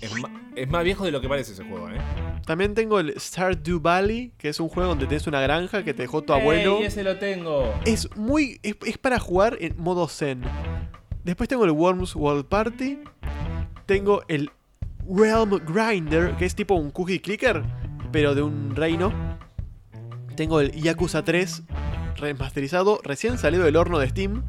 Es, 0.00 0.12
es 0.55 0.71
más 0.71 0.85
viejo 0.85 1.05
de 1.05 1.11
lo 1.11 1.21
que 1.21 1.28
parece 1.28 1.52
ese 1.52 1.64
juego, 1.64 1.90
¿eh? 1.90 1.99
También 2.47 2.75
tengo 2.75 3.00
el 3.00 3.19
Stardew 3.19 3.81
Valley, 3.81 4.33
que 4.38 4.49
es 4.49 4.61
un 4.61 4.69
juego 4.69 4.90
donde 4.90 5.07
tienes 5.07 5.26
una 5.26 5.40
granja 5.40 5.83
que 5.83 5.95
te 5.95 6.02
dejó 6.02 6.23
tu 6.23 6.33
abuelo. 6.33 6.78
¡Ey, 6.78 6.85
ese 6.85 7.02
lo 7.02 7.19
tengo! 7.19 7.75
Es 7.85 8.09
muy. 8.17 8.61
Es, 8.62 8.76
es 8.87 8.99
para 8.99 9.19
jugar 9.19 9.57
en 9.61 9.75
modo 9.78 10.07
zen. 10.07 10.45
Después 11.25 11.49
tengo 11.49 11.64
el 11.64 11.73
Worms 11.73 12.14
World 12.14 12.45
Party. 12.45 13.00
Tengo 13.87 14.23
el 14.28 14.49
Realm 15.09 15.59
Grinder, 15.67 16.37
que 16.37 16.45
es 16.45 16.55
tipo 16.55 16.75
un 16.75 16.93
cookie 16.93 17.19
clicker, 17.19 17.64
pero 18.12 18.37
de 18.37 18.43
un 18.43 18.76
reino. 18.76 19.28
Tengo 20.38 20.61
el 20.61 20.71
Yakuza 20.71 21.25
3 21.25 21.64
remasterizado, 22.16 23.00
recién 23.02 23.38
salido 23.38 23.64
del 23.64 23.75
horno 23.75 23.99
de 23.99 24.09
Steam. 24.09 24.45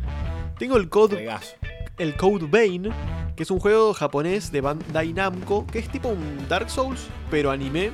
Tengo 0.59 0.77
el 0.77 0.87
Code, 0.87 1.15
Regazo. 1.15 1.55
el 1.97 2.15
Code 2.15 2.45
Vein, 2.45 2.91
que 3.35 3.41
es 3.41 3.49
un 3.49 3.59
juego 3.59 3.95
japonés 3.95 4.51
de 4.51 4.61
Bandai 4.61 5.13
Namco, 5.13 5.65
que 5.65 5.79
es 5.79 5.89
tipo 5.89 6.09
un 6.09 6.47
Dark 6.47 6.69
Souls, 6.69 7.07
pero 7.31 7.49
anime. 7.49 7.89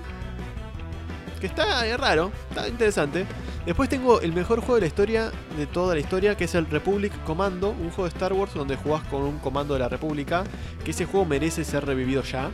Que 1.40 1.48
está 1.48 1.88
eh, 1.88 1.96
raro, 1.96 2.34
está 2.50 2.68
interesante. 2.68 3.26
Después 3.66 3.88
tengo 3.88 4.20
el 4.20 4.34
mejor 4.34 4.60
juego 4.60 4.76
de 4.76 4.82
la 4.82 4.88
historia, 4.88 5.32
de 5.58 5.66
toda 5.66 5.94
la 5.94 6.02
historia, 6.02 6.36
que 6.36 6.44
es 6.44 6.56
el 6.56 6.66
Republic 6.66 7.14
Commando, 7.24 7.70
un 7.70 7.92
juego 7.92 8.04
de 8.04 8.10
Star 8.10 8.34
Wars 8.34 8.54
donde 8.54 8.76
jugás 8.76 9.08
con 9.08 9.22
un 9.22 9.40
comando 9.40 9.74
de 9.74 9.80
la 9.80 9.88
República, 9.88 10.44
que 10.84 10.92
ese 10.92 11.06
juego 11.06 11.26
merece 11.26 11.64
ser 11.64 11.86
revivido 11.86 12.24
ya. 12.24 12.52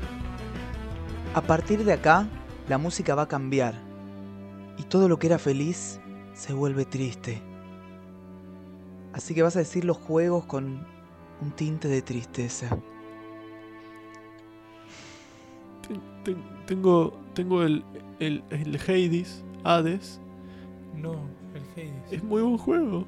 A 1.34 1.42
partir 1.42 1.84
de 1.84 1.94
acá, 1.94 2.28
la 2.70 2.78
música 2.78 3.16
va 3.16 3.24
a 3.24 3.28
cambiar. 3.28 3.91
Y 4.78 4.84
todo 4.84 5.08
lo 5.10 5.18
que 5.20 5.28
era 5.28 5.38
feliz 5.40 6.00
se 6.34 6.54
vuelve 6.54 6.86
triste. 6.86 7.42
Así 9.14 9.34
que 9.36 9.44
vas 9.44 9.56
a 9.56 9.60
decir 9.60 9.84
los 9.86 9.98
juegos 9.98 10.46
con 10.46 10.86
un 11.42 11.52
tinte 11.52 11.88
de 11.88 12.02
tristeza. 12.02 12.70
Ten- 15.88 16.02
ten- 16.24 16.44
tengo 16.66 17.14
tengo 17.34 17.64
el, 17.64 17.84
el, 18.20 18.44
el 18.50 18.76
Hades, 18.76 19.44
Hades, 19.64 20.20
No, 20.96 21.14
el 21.56 21.62
Hades. 21.76 22.12
es 22.12 22.24
muy 22.24 22.42
buen 22.42 22.58
juego. 22.58 23.06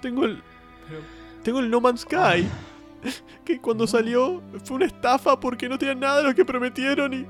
Tengo 0.00 0.24
el, 0.24 0.42
Pero- 0.88 1.00
tengo 1.42 1.58
el 1.60 1.70
No 1.70 1.80
Man's 1.80 2.00
Sky, 2.02 2.46
que 3.44 3.60
cuando 3.60 3.86
salió 3.86 4.42
fue 4.64 4.76
una 4.76 4.86
estafa 4.86 5.38
porque 5.38 5.68
no 5.68 5.78
tenían 5.78 6.00
nada 6.00 6.18
de 6.18 6.24
lo 6.24 6.34
que 6.34 6.44
prometieron 6.44 7.12
y, 7.14 7.26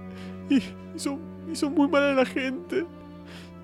y 0.55 0.63
hizo, 0.95 1.19
hizo 1.51 1.71
muy 1.71 1.89
mal 1.89 2.03
a 2.03 2.13
la 2.15 2.25
gente. 2.27 2.87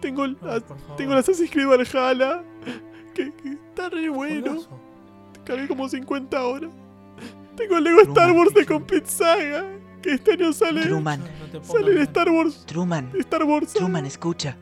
Tengo 0.03 0.25
el, 0.25 0.37
No, 0.43 0.61
tengo 0.97 1.13
el 1.13 1.19
Assassin's 1.19 1.51
Creed 1.51 1.67
Valhalla, 1.69 2.43
que, 3.15 3.33
que 3.33 3.53
está 3.53 3.89
re 3.89 4.09
bueno. 4.11 4.55
Juegazo. 4.55 4.81
Cargué 5.45 5.69
como 5.69 5.89
50 5.89 6.45
horas. 6.45 6.71
Tengo 7.57 7.79
el 7.79 7.85
Lego 7.85 8.01
Star 8.03 8.33
Wars 8.33 8.53
de. 8.53 8.67
Complete 8.67 9.09
Saga, 9.09 9.65
que 10.03 10.15
este 10.15 10.33
año 10.33 10.53
sale, 10.53 10.83
Truman, 10.83 11.23
sale 11.63 11.95
de. 11.95 12.03
Star 12.03 12.29
Wars. 12.31 12.65
Truman, 12.67 13.11
Star 13.21 13.45
Wars. 13.45 13.73
Truman, 13.73 14.05
escucha. 14.05 14.57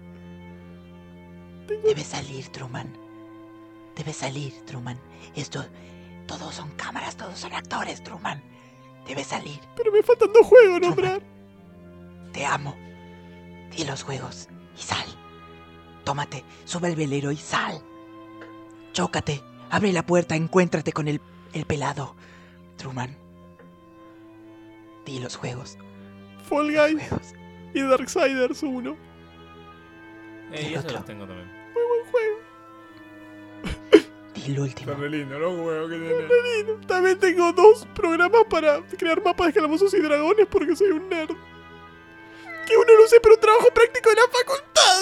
Debe 1.67 2.03
salir, 2.05 2.49
Truman. 2.49 2.93
Debe 3.97 4.13
salir, 4.13 4.53
Truman. 4.67 4.99
Esto, 5.35 5.65
todos 6.27 6.55
son 6.55 6.71
cámaras, 6.77 7.17
todos 7.17 7.39
son 7.39 7.53
actores, 7.55 8.03
Truman. 8.03 8.43
Debe 9.07 9.25
salir. 9.25 9.59
Pero 9.77 9.91
me 9.91 10.03
faltan 10.03 10.33
dos 10.33 10.47
juegos 10.47 10.81
Truman. 10.81 10.97
nombrar. 10.97 11.23
Te 12.33 12.45
amo. 12.45 12.77
Di 13.75 13.85
los 13.85 14.03
juegos 14.03 14.49
y 14.77 14.83
sal. 14.83 15.07
Tómate, 16.11 16.43
sube 16.65 16.89
al 16.89 16.97
velero 16.97 17.31
y 17.31 17.37
sal. 17.37 17.81
Chócate, 18.93 19.45
abre 19.71 19.93
la 19.93 20.05
puerta, 20.05 20.35
encuéntrate 20.35 20.93
con 20.93 21.07
el, 21.07 21.21
el 21.53 21.67
pelado. 21.67 22.17
Truman. 22.77 23.17
Di 25.07 25.21
los 25.21 25.37
juegos. 25.37 25.79
Fall 26.49 26.73
Guys 26.75 27.09
Juegos. 27.09 27.33
y 27.75 27.81
Darksiders 27.83 28.61
1. 28.61 28.97
Ey, 30.53 30.65
El 30.65 30.71
eso 30.73 30.81
otro. 30.81 30.93
los 30.95 31.05
tengo 31.05 31.27
también. 31.29 31.47
Muy 31.75 31.85
buen 31.87 32.11
juego. 32.11 32.39
Di 34.35 34.45
el 34.47 34.59
último. 34.59 34.95
re 34.95 35.11
lindo, 35.11 35.39
los 35.39 35.61
juegos 35.61 35.91
que 35.91 35.97
tiene. 35.97 36.87
También 36.89 37.19
tengo 37.21 37.53
dos 37.53 37.87
programas 37.95 38.43
para 38.51 38.83
crear 38.99 39.23
mapas 39.23 39.47
de 39.47 39.53
calabozos 39.53 39.95
y 39.95 40.01
dragones 40.01 40.49
porque 40.51 40.75
soy 40.75 40.89
un 40.91 41.09
nerd. 41.09 41.37
Que 42.71 42.77
uno 42.77 42.97
lo 42.97 43.09
sé, 43.09 43.17
pero 43.21 43.37
trabajo 43.37 43.69
práctico 43.75 44.11
de 44.11 44.17
la 44.17 44.29
facultad. 44.39 45.01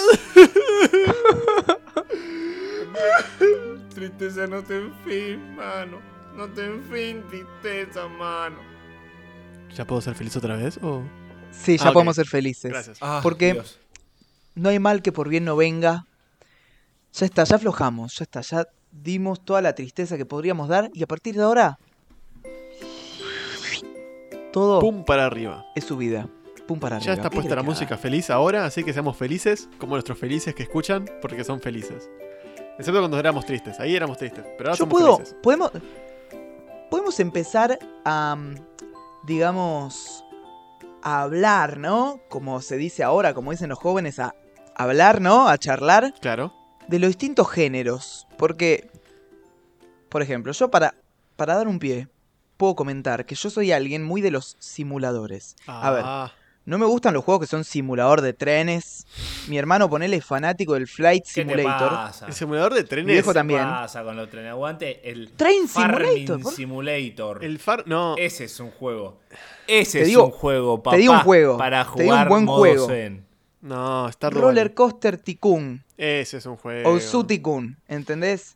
Tristeza 3.93 4.47
no 4.47 4.63
te 4.63 4.75
en 4.77 4.93
fin, 5.05 5.55
mano. 5.55 5.99
No 6.35 6.47
te 6.49 6.65
en 6.65 6.83
fin, 6.85 7.23
tristeza, 7.29 8.07
mano. 8.07 8.57
¿Ya 9.75 9.85
puedo 9.85 10.01
ser 10.01 10.15
feliz 10.15 10.35
otra 10.35 10.55
vez? 10.55 10.79
O... 10.81 11.03
Sí, 11.51 11.77
ya 11.77 11.89
Ah, 11.89 11.93
podemos 11.93 12.15
ser 12.15 12.25
felices. 12.27 12.71
Gracias. 12.71 12.97
Ah, 13.01 13.19
Porque- 13.21 13.53
Dios. 13.53 13.79
No 14.55 14.69
hay 14.69 14.79
mal 14.79 15.01
que 15.03 15.11
por 15.11 15.29
bien 15.29 15.45
no 15.45 15.55
venga. 15.55 16.07
Ya 17.13 17.25
está, 17.27 17.43
ya 17.43 17.55
aflojamos, 17.57 18.15
ya 18.17 18.23
está, 18.23 18.41
ya 18.41 18.67
dimos 18.91 19.45
toda 19.45 19.61
la 19.61 19.73
tristeza 19.75 20.17
que 20.17 20.25
podríamos 20.25 20.67
dar 20.69 20.89
y 20.93 21.03
a 21.03 21.07
partir 21.07 21.35
de 21.35 21.43
ahora 21.43 21.77
todo 24.51 24.79
Pum 24.79 25.05
para 25.05 25.25
arriba. 25.27 25.65
es 25.75 25.83
su 25.85 25.95
vida. 25.97 26.27
Pum 26.69 26.79
para 26.79 26.99
Ya 26.99 27.13
está 27.13 27.31
¿Qué 27.31 27.35
puesta 27.37 27.55
la 27.55 27.63
música 27.63 27.97
feliz 27.97 28.29
ahora, 28.29 28.63
así 28.63 28.83
que 28.83 28.93
seamos 28.93 29.17
felices, 29.17 29.67
como 29.79 29.95
nuestros 29.95 30.19
felices 30.19 30.53
que 30.53 30.61
escuchan, 30.61 31.03
porque 31.19 31.43
son 31.43 31.59
felices. 31.59 32.07
Excepto 32.77 32.99
cuando 32.99 33.17
éramos 33.17 33.43
tristes, 33.47 33.79
ahí 33.79 33.95
éramos 33.95 34.19
tristes, 34.19 34.45
pero 34.55 34.69
ahora 34.69 34.77
Yo 34.77 34.83
somos 34.85 34.91
puedo, 34.91 35.15
felices. 35.17 35.35
podemos, 35.41 35.71
podemos 36.91 37.19
empezar 37.19 37.79
a, 38.05 38.37
digamos, 39.25 40.23
a 41.01 41.23
hablar, 41.23 41.77
¿no? 41.79 42.21
Como 42.29 42.61
se 42.61 42.77
dice 42.77 43.03
ahora, 43.03 43.33
como 43.33 43.49
dicen 43.49 43.69
los 43.69 43.79
jóvenes, 43.79 44.19
a 44.19 44.35
hablar, 44.75 45.21
¿no? 45.21 45.47
A 45.49 45.57
charlar 45.57 46.13
Claro. 46.21 46.53
de 46.87 46.99
los 46.99 47.09
distintos 47.09 47.49
géneros. 47.49 48.27
Porque, 48.37 48.91
por 50.09 50.21
ejemplo, 50.21 50.51
yo 50.53 50.69
para 50.69 50.93
para 51.35 51.55
dar 51.55 51.67
un 51.67 51.79
pie, 51.79 52.09
puedo 52.57 52.75
comentar 52.75 53.25
que 53.25 53.33
yo 53.33 53.49
soy 53.49 53.71
alguien 53.71 54.03
muy 54.03 54.21
de 54.21 54.29
los 54.29 54.55
simuladores. 54.59 55.55
A 55.67 55.89
ver, 55.91 56.03
Ah, 56.05 56.31
no 56.69 56.77
me 56.77 56.85
gustan 56.85 57.13
los 57.13 57.23
juegos 57.25 57.41
que 57.41 57.47
son 57.47 57.63
simulador 57.63 58.21
de 58.21 58.33
trenes. 58.33 59.05
Mi 59.47 59.57
hermano, 59.57 59.89
ponele, 59.89 60.17
es 60.17 60.25
fanático 60.25 60.75
del 60.75 60.87
Flight 60.87 61.23
¿Qué 61.25 61.43
te 61.43 61.51
Simulator. 61.53 61.89
pasa? 61.89 62.27
el 62.27 62.33
simulador 62.33 62.73
de 62.73 62.83
Mi 62.83 62.87
trenes. 62.87 63.13
viejo 63.13 63.31
¿Qué 63.31 63.33
también. 63.33 63.61
pasa 63.63 64.03
con 64.03 64.15
los 64.15 64.29
trenes? 64.29 64.51
Aguante 64.51 65.09
el 65.09 65.31
Train 65.31 65.67
Simulator, 65.67 66.41
por- 66.41 66.53
Simulator. 66.53 67.43
El 67.43 67.59
far. 67.59 67.83
No. 67.87 68.15
Ese 68.17 68.45
es 68.45 68.59
un 68.59 68.71
juego. 68.71 69.19
Ese 69.67 69.97
Te 69.99 70.01
es 70.03 70.07
digo- 70.07 70.25
un 70.25 70.31
juego, 70.31 70.81
papá. 70.81 70.95
te 70.95 71.01
digo 71.01 71.13
un 71.13 71.19
juego, 71.19 71.57
Para 71.57 71.83
te 71.83 71.89
digo 71.89 71.99
un 72.01 72.05
jugar 72.07 72.29
buen 72.29 72.45
modo 72.45 72.57
juego. 72.59 72.87
Zen. 72.87 73.25
No, 73.61 74.07
Star 74.07 74.33
Roller 74.33 74.73
Coaster 74.73 75.17
Tycoon 75.17 75.83
Ese 75.97 76.37
es 76.37 76.45
un 76.45 76.55
juego. 76.55 76.89
o 76.89 76.99
Zoo 76.99 77.25
Tycoon, 77.25 77.77
¿entendés? 77.89 78.55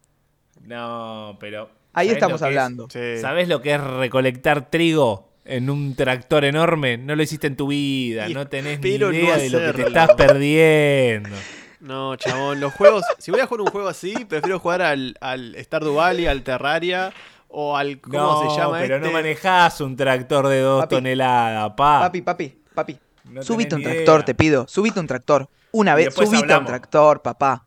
No, 0.61 1.35
pero. 1.39 1.69
Ahí 1.93 2.07
¿sabés 2.07 2.17
estamos 2.17 2.41
es? 2.41 2.45
hablando. 2.45 2.87
Sí. 2.89 3.17
¿Sabés 3.19 3.47
lo 3.47 3.61
que 3.61 3.73
es 3.75 3.81
recolectar 3.81 4.69
trigo 4.69 5.29
en 5.45 5.69
un 5.69 5.95
tractor 5.95 6.45
enorme? 6.45 6.97
No 6.97 7.15
lo 7.15 7.23
hiciste 7.23 7.47
en 7.47 7.55
tu 7.55 7.67
vida. 7.67 8.27
Y 8.29 8.33
no 8.33 8.47
tenés 8.47 8.79
ni 8.79 8.97
no 8.97 9.11
idea 9.11 9.37
de 9.37 9.49
lo 9.49 9.59
que 9.59 9.73
te 9.73 9.81
estás 9.87 10.13
perdiendo. 10.15 11.29
No, 11.79 12.15
chabón, 12.15 12.59
los 12.61 12.73
juegos. 12.73 13.03
Si 13.17 13.29
voy 13.29 13.41
a 13.41 13.45
jugar 13.45 13.61
un 13.61 13.67
juego 13.67 13.89
así, 13.89 14.13
prefiero 14.25 14.57
jugar 14.59 14.81
al, 14.81 15.17
al 15.19 15.55
Stardew 15.59 15.95
Valley, 15.95 16.27
al 16.27 16.41
Terraria 16.43 17.11
o 17.49 17.75
al. 17.75 17.99
¿Cómo 17.99 18.17
no, 18.17 18.49
se 18.49 18.57
llama 18.57 18.79
pero 18.79 18.95
este? 18.95 19.07
no 19.07 19.13
manejás 19.13 19.81
un 19.81 19.95
tractor 19.97 20.47
de 20.47 20.61
dos 20.61 20.83
Papi. 20.83 20.95
toneladas, 20.95 21.73
pa. 21.75 21.99
Papi, 22.01 22.21
papi, 22.21 22.57
papi. 22.73 22.97
No 23.25 23.43
subite 23.43 23.75
un 23.75 23.83
tractor, 23.83 24.23
te 24.23 24.33
pido. 24.33 24.65
Subite 24.67 24.99
un 24.99 25.07
tractor. 25.07 25.49
Una 25.71 25.95
vez, 25.95 26.13
subite 26.13 26.37
un 26.37 26.43
hablamos. 26.43 26.67
tractor, 26.67 27.21
papá. 27.21 27.65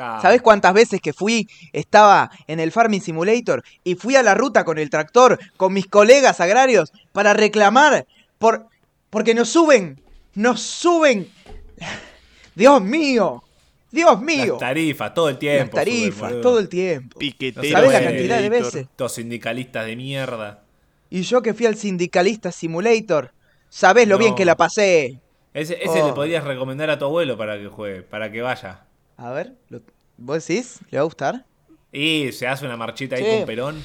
Claro. 0.00 0.22
¿Sabés 0.22 0.40
cuántas 0.40 0.72
veces 0.72 1.00
que 1.02 1.12
fui, 1.12 1.46
estaba 1.74 2.30
en 2.46 2.58
el 2.58 2.72
Farming 2.72 3.02
Simulator 3.02 3.62
y 3.84 3.96
fui 3.96 4.16
a 4.16 4.22
la 4.22 4.34
ruta 4.34 4.64
con 4.64 4.78
el 4.78 4.88
tractor, 4.88 5.38
con 5.58 5.74
mis 5.74 5.86
colegas 5.86 6.40
agrarios, 6.40 6.90
para 7.12 7.34
reclamar 7.34 8.06
por 8.38 8.66
porque 9.10 9.34
nos 9.34 9.50
suben, 9.50 10.00
nos 10.34 10.62
suben. 10.62 11.28
Dios 12.54 12.80
mío, 12.82 13.42
Dios 13.90 14.22
mío. 14.22 14.52
Las 14.52 14.58
tarifas, 14.60 15.12
todo 15.12 15.28
el 15.28 15.34
Las 15.34 15.40
tiempo. 15.40 15.76
tarifas, 15.76 16.30
suben, 16.30 16.42
todo 16.42 16.58
el 16.60 16.68
tiempo. 16.70 17.18
Piquetero. 17.18 17.68
¿Sabés 17.70 17.92
la 17.92 18.02
cantidad 18.02 18.40
de 18.40 18.48
veces? 18.48 18.74
Estos 18.82 19.12
sindicalistas 19.14 19.84
de 19.84 19.96
mierda. 19.96 20.62
Y 21.10 21.22
yo 21.22 21.42
que 21.42 21.52
fui 21.52 21.66
al 21.66 21.76
Sindicalista 21.76 22.52
Simulator, 22.52 23.32
sabés 23.68 24.08
lo 24.08 24.14
No. 24.14 24.20
bien 24.20 24.34
que 24.34 24.44
la 24.46 24.56
pasé. 24.56 25.18
Ese, 25.52 25.74
ese 25.84 26.00
Oh. 26.02 26.06
le 26.06 26.12
podrías 26.14 26.44
recomendar 26.44 26.88
a 26.88 26.98
tu 26.98 27.04
abuelo 27.04 27.36
para 27.36 27.58
que 27.58 27.66
juegue, 27.66 28.02
para 28.02 28.30
que 28.32 28.40
vaya. 28.40 28.84
A 29.20 29.30
ver, 29.32 29.54
lo- 29.68 29.82
¿vos 30.16 30.46
decís? 30.46 30.80
¿Le 30.90 30.96
va 30.98 31.02
a 31.02 31.04
gustar? 31.04 31.44
Y 31.92 32.32
se 32.32 32.46
hace 32.46 32.64
una 32.64 32.76
marchita 32.76 33.16
ahí 33.16 33.38
con 33.38 33.46
Perón. 33.46 33.82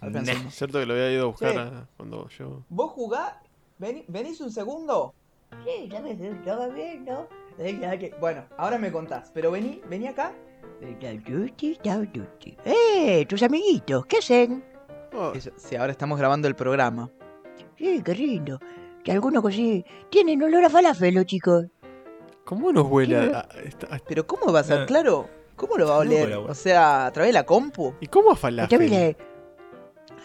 Nah. 0.00 0.22
Cierto 0.50 0.78
que 0.78 0.86
lo 0.86 0.94
había 0.94 1.12
ido 1.12 1.24
a 1.24 1.26
buscar 1.26 1.52
Sí. 1.52 1.58
a- 1.58 1.86
cuando 1.96 2.28
yo. 2.30 2.62
¿Vos 2.68 2.92
jugás? 2.92 3.34
Vení- 3.78 4.04
¿Venís 4.08 4.40
un 4.40 4.50
segundo? 4.50 5.12
Sí, 5.64 5.88
ya 5.90 6.00
me 6.00 6.12
estaba 6.12 6.68
viendo. 6.68 7.28
Bueno, 8.20 8.44
ahora 8.56 8.78
me 8.78 8.90
contás, 8.92 9.30
pero 9.34 9.50
vení, 9.50 9.80
vení 9.90 10.06
acá. 10.06 10.32
¡Eh! 12.64 13.26
Tus 13.28 13.42
amiguitos, 13.42 14.06
¿qué 14.06 14.18
hacen? 14.18 14.64
Oh, 15.12 15.32
Eso- 15.34 15.50
sí, 15.56 15.76
ahora 15.76 15.92
estamos 15.92 16.18
grabando 16.18 16.48
el 16.48 16.54
programa. 16.54 17.10
Sí, 17.76 18.00
qué 18.04 18.14
lindo. 18.14 18.58
Que 19.04 19.12
algunos 19.12 19.42
cosí 19.42 19.84
tienen 20.10 20.42
olor 20.42 20.64
a 20.64 20.70
falafel, 20.70 21.14
los 21.14 21.26
chicos. 21.26 21.66
¿Cómo 22.48 22.72
nos 22.72 22.86
huele 22.88 23.16
a, 23.16 23.40
a- 23.40 23.60
esta- 23.62 23.94
a- 23.94 23.98
Pero 23.98 24.26
¿cómo 24.26 24.50
va 24.50 24.60
a 24.60 24.64
ser? 24.64 24.80
Ah. 24.80 24.86
Claro, 24.86 25.28
¿cómo 25.54 25.76
lo 25.76 25.86
va 25.86 25.96
a 25.96 25.98
oler? 25.98 26.32
O 26.32 26.54
sea, 26.54 27.04
a 27.04 27.12
través 27.12 27.28
de 27.28 27.32
la 27.34 27.44
compu. 27.44 27.92
¿Y 28.00 28.06
cómo 28.06 28.30
a 28.30 28.32
Esta 28.32 28.40
falafel? 28.48 29.16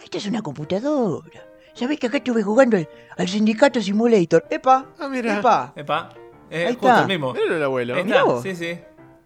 Esta 0.02 0.18
es 0.18 0.26
una 0.26 0.40
computadora. 0.40 1.46
¿Sabés 1.74 1.98
que 1.98 2.06
acá 2.06 2.16
estuve 2.18 2.42
jugando 2.42 2.78
al, 2.78 2.88
al 3.18 3.28
Sindicato 3.28 3.78
Simulator? 3.80 4.44
¡Epa! 4.48 4.86
Ah, 4.98 5.08
mira. 5.08 5.38
¡Epa! 5.38 5.72
Epa. 5.76 6.08
Es 6.48 6.66
Ahí 6.68 6.72
justo 6.74 6.88
está. 6.88 7.00
el 7.02 7.08
mismo. 7.08 7.32
Míralo 7.34 7.56
el 7.56 7.62
abuelo. 7.62 7.94
Ahí 7.96 8.04
Mirá 8.04 8.22
vos. 8.24 8.42
Sí, 8.42 8.56
sí. 8.56 8.78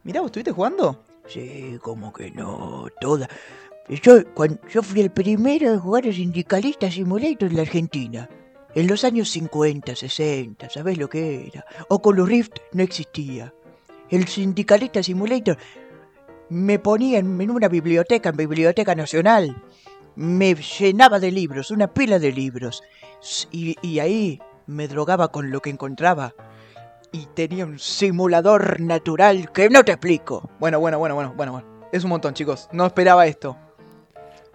Mirá, 0.02 0.20
¿vos 0.20 0.28
estuviste 0.30 0.50
jugando? 0.50 1.04
Sí, 1.26 1.78
como 1.82 2.12
que 2.12 2.30
no, 2.32 2.86
toda. 3.00 3.28
Yo, 3.88 4.24
cuando, 4.34 4.58
yo 4.68 4.82
fui 4.82 5.02
el 5.02 5.10
primero 5.10 5.70
de 5.70 5.78
jugar 5.78 6.04
al 6.04 6.14
Sindicalista 6.14 6.90
Simulator 6.90 7.48
en 7.50 7.56
la 7.56 7.62
Argentina. 7.62 8.28
En 8.74 8.86
los 8.86 9.04
años 9.04 9.30
50, 9.30 9.96
60, 9.96 10.70
¿sabés 10.70 10.98
lo 10.98 11.08
que 11.08 11.46
era? 11.48 11.64
Oculus 11.88 12.28
Rift 12.28 12.52
no 12.72 12.82
existía. 12.82 13.52
El 14.10 14.26
Sindicalista 14.28 15.02
Simulator 15.02 15.56
me 16.50 16.78
ponía 16.78 17.18
en, 17.18 17.50
una 17.50 17.68
biblioteca, 17.68 18.28
en 18.30 18.36
Biblioteca 18.36 18.94
Nacional. 18.94 19.62
Me 20.16 20.54
llenaba 20.54 21.18
de 21.18 21.30
libros, 21.30 21.70
una 21.70 21.92
pila 21.92 22.18
de 22.18 22.32
libros. 22.32 22.82
Y, 23.50 23.76
y 23.82 23.98
ahí 24.00 24.40
me 24.66 24.86
drogaba 24.88 25.28
con 25.28 25.50
lo 25.50 25.60
que 25.60 25.70
encontraba. 25.70 26.34
Y 27.10 27.26
tenía 27.34 27.64
un 27.64 27.78
simulador 27.78 28.80
natural 28.80 29.50
que 29.52 29.70
no 29.70 29.84
te 29.84 29.92
explico. 29.92 30.50
Bueno, 30.60 30.78
bueno, 30.78 30.98
bueno, 30.98 31.14
bueno, 31.14 31.32
bueno, 31.34 31.52
bueno. 31.52 31.88
Es 31.90 32.04
un 32.04 32.10
montón, 32.10 32.34
chicos. 32.34 32.68
No 32.72 32.84
esperaba 32.86 33.26
esto. 33.26 33.56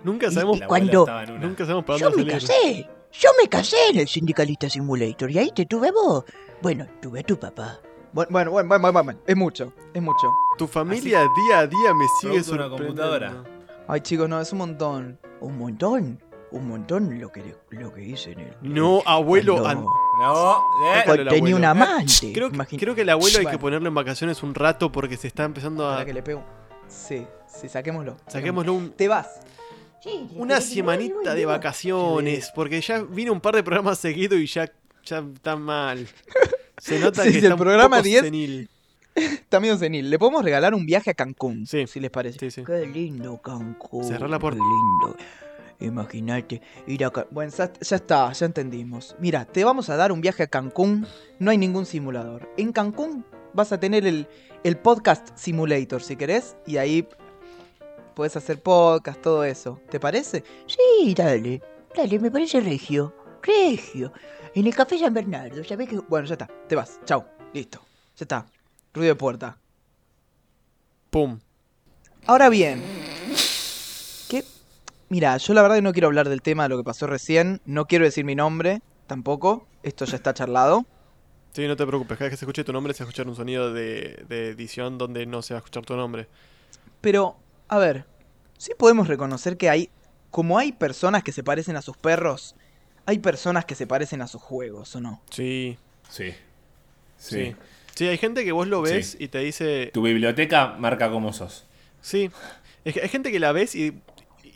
Nunca 0.04 0.28
Y- 0.28 0.32
sabemos, 0.32 0.62
Cuando- 0.68 1.02
abuela 1.02 1.22
estaba 1.22 1.24
en 1.24 1.32
una. 1.32 1.48
nunca 1.48 1.64
sabemos 1.66 1.86
para 1.86 2.00
Yo 2.00 2.10
dónde 2.10 2.26
me 2.26 2.40
salir. 2.40 2.48
casé. 2.48 2.90
Yo 3.20 3.30
me 3.42 3.48
casé 3.48 3.78
en 3.92 4.00
el 4.00 4.08
Sindicalista 4.08 4.70
Simulator 4.70 5.30
y 5.32 5.38
ahí 5.40 5.52
te 5.52 5.66
tuve 5.66 5.92
vos. 5.92 6.24
Bueno, 6.62 6.88
tuve 7.02 7.20
a 7.20 7.24
tu 7.24 7.38
papá. 7.40 7.80
Bueno, 8.12 8.30
bueno, 8.32 8.52
bueno, 8.52 8.68
bueno, 8.70 8.82
bueno, 8.92 9.04
bueno. 9.04 9.20
Es 9.28 9.36
mucho, 9.36 9.74
es 9.94 10.02
mucho. 10.02 10.34
Tu 10.58 10.68
familia 10.68 11.20
día 11.48 11.60
a 11.60 11.68
día 11.68 11.94
me 11.94 12.06
sigue 12.20 12.34
una 12.34 12.44
sorprendiendo. 12.44 12.78
computadora. 12.78 13.44
Ay, 13.88 14.02
chicos, 14.02 14.28
no, 14.30 14.40
es 14.40 14.52
un 14.52 14.60
montón. 14.60 15.20
Un 15.42 15.58
montón. 15.58 16.24
Un 16.52 16.68
montón 16.68 17.20
lo 17.20 17.32
que, 17.32 17.56
lo 17.72 17.92
que 17.92 18.04
hice 18.04 18.34
en 18.34 18.40
el. 18.42 18.56
No, 18.62 19.02
abuelo. 19.06 19.60
cuando- 19.62 19.88
an- 19.90 19.96
No, 20.22 20.58
eh. 20.86 21.04
Tenía 21.06 21.32
abuelo. 21.38 21.58
un 21.58 21.66
amante. 21.66 22.32
Creo, 22.34 22.50
Imagín- 22.50 22.80
creo 22.80 22.94
que 22.94 23.02
el 23.02 23.10
abuelo 23.10 23.40
hay 23.40 23.46
que 23.48 23.58
ponerlo 23.58 23.88
en 23.88 23.96
vacaciones 23.96 24.44
un 24.44 24.54
rato 24.54 24.92
porque 24.92 25.18
se 25.18 25.28
está 25.28 25.44
empezando 25.46 25.88
a. 25.90 25.94
Para 25.94 26.06
que 26.06 26.14
le 26.14 26.22
pego. 26.22 26.44
Sí, 26.88 27.26
sí, 27.48 27.68
saquémoslo. 27.70 28.18
Saquémoslo 28.28 28.74
un- 28.74 28.92
Te 28.92 29.08
vas. 29.08 29.40
Una 30.36 30.60
semanita 30.62 31.34
de 31.36 31.46
vacaciones. 31.46 32.52
Porque 32.54 32.82
ya 32.82 33.02
vine 33.04 33.32
un 33.32 33.42
par 33.42 33.56
de 33.56 33.64
programas 33.64 34.00
seguidos 34.00 34.40
y 34.40 34.46
ya, 34.48 34.72
ya 35.06 35.20
está 35.34 35.56
mal. 35.56 36.08
Se 36.78 37.00
nota 37.00 37.22
Sí, 37.24 37.28
que 37.30 37.32
sí, 37.34 37.38
está 37.40 37.54
el 37.54 37.60
programa 37.60 37.98
un 37.98 38.02
poco 38.02 38.04
10. 38.10 38.22
senil. 38.24 38.70
Está 39.16 39.60
medio 39.60 39.78
senil. 39.78 40.10
Le 40.10 40.18
podemos 40.20 40.44
regalar 40.44 40.74
un 40.74 40.86
viaje 40.86 41.12
a 41.12 41.14
Cancún. 41.14 41.66
Sí. 41.68 41.86
Si 41.88 42.00
les 42.00 42.10
parece. 42.12 42.40
Sí, 42.40 42.52
sí. 42.52 42.64
Qué 42.66 42.86
lindo 42.88 43.42
Cancún. 43.42 44.04
Cerrá 44.04 44.28
la 44.28 44.40
puerta. 44.40 44.60
Qué 44.60 44.66
lindo. 44.66 45.18
Imagínate 45.80 46.62
ir 46.88 47.06
a 47.06 47.10
Ca- 47.12 47.28
Bueno, 47.32 47.52
ya, 47.56 47.72
ya 47.80 47.96
está, 47.96 48.32
ya 48.32 48.46
entendimos. 48.46 49.16
Mira, 49.20 49.46
te 49.46 49.64
vamos 49.64 49.90
a 49.90 49.96
dar 49.98 50.12
un 50.12 50.22
viaje 50.22 50.44
a 50.44 50.48
Cancún. 50.48 51.06
No 51.40 51.52
hay 51.52 51.58
ningún 51.58 51.86
simulador. 51.86 52.50
En 52.58 52.72
Cancún 52.72 53.26
vas 53.54 53.72
a 53.72 53.80
tener 53.80 54.06
el, 54.06 54.28
el 54.64 54.78
podcast 54.78 55.30
simulator, 55.38 56.02
si 56.02 56.16
querés. 56.16 56.56
Y 56.66 56.78
ahí 56.78 57.08
puedes 58.14 58.36
hacer 58.36 58.62
podcast, 58.62 59.22
todo 59.22 59.44
eso. 59.44 59.80
¿Te 59.90 60.00
parece? 60.00 60.44
Sí, 60.68 61.14
dale. 61.14 61.62
Dale, 61.96 62.20
me 62.20 62.32
parece 62.32 62.60
regio. 62.62 63.14
Regio. 63.42 64.14
En 64.56 64.68
el 64.68 64.76
Café 64.76 64.98
San 64.98 65.14
Bernardo, 65.14 65.64
¿sabés 65.64 65.90
que 65.90 65.98
Bueno, 65.98 66.28
ya 66.28 66.34
está. 66.34 66.48
Te 66.68 66.76
vas. 66.76 67.00
Chau. 67.06 67.26
Listo. 67.54 67.80
Ya 68.16 68.24
está. 68.24 68.46
Ruido 68.94 69.14
de 69.14 69.16
puerta. 69.16 69.58
Pum. 71.10 71.40
Ahora 72.26 72.50
bien. 72.50 72.82
¿Qué? 74.30 74.44
Mira, 75.10 75.38
yo 75.38 75.54
la 75.54 75.62
verdad 75.62 75.76
que 75.78 75.82
no 75.82 75.92
quiero 75.92 76.08
hablar 76.08 76.30
del 76.30 76.42
tema 76.42 76.64
de 76.64 76.70
lo 76.70 76.78
que 76.78 76.84
pasó 76.84 77.08
recién. 77.08 77.62
No 77.66 77.86
quiero 77.86 78.06
decir 78.06 78.26
mi 78.26 78.36
nombre. 78.36 78.82
Tampoco. 79.08 79.68
Esto 79.84 80.06
ya 80.06 80.16
está 80.16 80.34
charlado. 80.34 80.86
Sí, 81.54 81.68
no 81.68 81.76
te 81.76 81.86
preocupes. 81.86 82.18
Cada 82.18 82.30
vez 82.30 82.34
que 82.34 82.38
se 82.38 82.46
escuche 82.46 82.64
tu 82.64 82.74
nombre, 82.74 82.94
se 82.94 83.04
va 83.04 83.08
a 83.08 83.10
escuchar 83.10 83.28
un 83.28 83.36
sonido 83.36 83.74
de, 83.74 84.24
de 84.28 84.50
edición 84.50 84.98
donde 84.98 85.26
no 85.26 85.42
se 85.42 85.54
va 85.54 85.60
a 85.60 85.62
escuchar 85.62 85.86
tu 85.86 85.96
nombre. 85.96 86.28
Pero, 87.02 87.36
a 87.68 87.78
ver, 87.78 88.06
sí 88.58 88.72
podemos 88.78 89.08
reconocer 89.08 89.58
que 89.58 89.70
hay, 89.70 89.90
como 90.32 90.58
hay 90.58 90.72
personas 90.72 91.24
que 91.24 91.32
se 91.32 91.44
parecen 91.44 91.76
a 91.76 91.82
sus 91.82 91.98
perros, 91.98 92.56
hay 93.06 93.20
personas 93.20 93.66
que 93.66 93.76
se 93.76 93.88
parecen 93.88 94.22
a 94.22 94.28
sus 94.28 94.42
juegos, 94.42 94.96
¿o 94.96 95.02
no? 95.02 95.22
Sí. 95.30 95.78
Sí. 96.10 96.32
Sí. 97.18 97.38
Sí. 97.46 97.56
Sí, 97.96 98.08
hay 98.08 98.18
gente 98.18 98.44
que 98.44 98.52
vos 98.52 98.68
lo 98.68 98.82
ves 98.82 99.12
Sí. 99.12 99.18
y 99.26 99.28
te 99.28 99.40
dice. 99.40 99.92
Tu 99.94 100.02
biblioteca 100.02 100.76
marca 100.80 101.12
cómo 101.12 101.32
sos. 101.34 101.66
Sí. 102.02 102.32
Es 102.86 102.94
que 102.96 103.02
hay 103.02 103.10
gente 103.10 103.32
que 103.32 103.40
la 103.40 103.52
ves 103.52 103.76
y, 103.76 104.02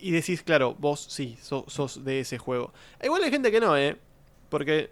y 0.02 0.12
decís, 0.12 0.42
claro, 0.44 0.74
vos 0.80 1.06
sí, 1.10 1.38
sos, 1.42 1.66
sos 1.68 2.04
de 2.04 2.22
ese 2.22 2.38
juego. 2.40 2.74
Igual 3.04 3.24
hay 3.24 3.30
gente 3.32 3.52
que 3.52 3.60
no, 3.60 3.78
¿eh? 3.78 3.98
Porque 4.50 4.90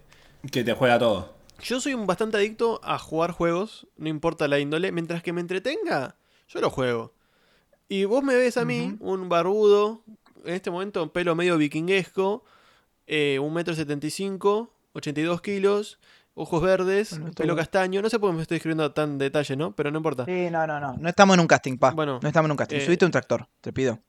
Que 0.52 0.62
te 0.62 0.74
juega 0.74 0.98
todo. 0.98 1.34
yo 1.60 1.80
soy 1.80 1.94
un 1.94 2.06
bastante 2.06 2.36
adicto 2.36 2.80
a 2.84 2.98
jugar 2.98 3.32
juegos, 3.32 3.88
no 3.96 4.08
importa 4.08 4.46
la 4.48 4.58
índole, 4.60 4.92
mientras 4.92 5.22
que 5.24 5.32
me 5.32 5.40
entretenga, 5.40 6.14
yo 6.48 6.60
lo 6.60 6.70
juego. 6.70 7.12
Y 7.88 8.04
vos 8.04 8.22
me 8.22 8.34
ves 8.34 8.56
a 8.56 8.64
mí, 8.64 8.96
un 9.00 9.28
barbudo, 9.28 10.02
en 10.44 10.54
este 10.54 10.70
momento, 10.70 11.02
un 11.02 11.10
pelo 11.10 11.34
medio 11.34 11.56
vikinguesco, 11.56 12.44
eh, 13.06 13.38
un 13.40 13.52
metro 13.54 13.74
setenta 13.74 14.06
y 14.06 14.10
cinco, 14.10 14.72
82 14.94 15.40
kilos, 15.40 15.98
ojos 16.34 16.62
verdes, 16.62 17.18
Bueno, 17.18 17.32
pelo 17.34 17.54
castaño. 17.56 18.02
No 18.02 18.10
sé 18.10 18.18
por 18.18 18.30
qué 18.30 18.36
me 18.36 18.42
estoy 18.42 18.56
escribiendo 18.56 18.90
tan 18.92 19.18
detalle, 19.18 19.56
¿no? 19.56 19.74
Pero 19.76 19.90
no 19.90 19.98
importa. 19.98 20.24
Sí, 20.24 20.48
no, 20.50 20.66
no, 20.66 20.80
no. 20.80 20.96
No 20.96 21.08
estamos 21.08 21.34
en 21.34 21.40
un 21.40 21.46
casting, 21.46 21.78
pa. 21.78 21.92
Bueno, 21.92 22.18
no 22.20 22.28
estamos 22.28 22.46
en 22.46 22.50
un 22.52 22.56
casting. 22.56 22.76
eh, 22.78 22.84
Subiste 22.84 23.04
un 23.04 23.12
tractor, 23.12 23.46
te 23.60 23.72
pido. 23.72 24.00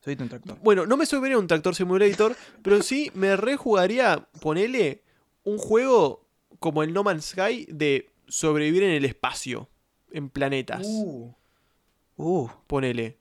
Soy 0.00 0.16
un 0.20 0.28
tractor. 0.28 0.58
Bueno, 0.62 0.84
no 0.86 0.96
me 0.98 1.06
subiría 1.06 1.38
un 1.38 1.46
Tractor 1.46 1.74
Simulator, 1.74 2.36
pero 2.62 2.82
sí 2.82 3.10
me 3.14 3.36
rejugaría, 3.36 4.28
ponele, 4.42 5.02
un 5.44 5.56
juego 5.56 6.26
como 6.58 6.82
el 6.82 6.92
No 6.92 7.02
Man's 7.04 7.24
Sky 7.30 7.66
de 7.70 8.10
sobrevivir 8.28 8.82
en 8.82 8.90
el 8.90 9.06
espacio, 9.06 9.70
en 10.12 10.28
planetas. 10.28 10.82
Uh. 10.86 11.32
Uh. 12.16 12.48
Ponele. 12.66 13.18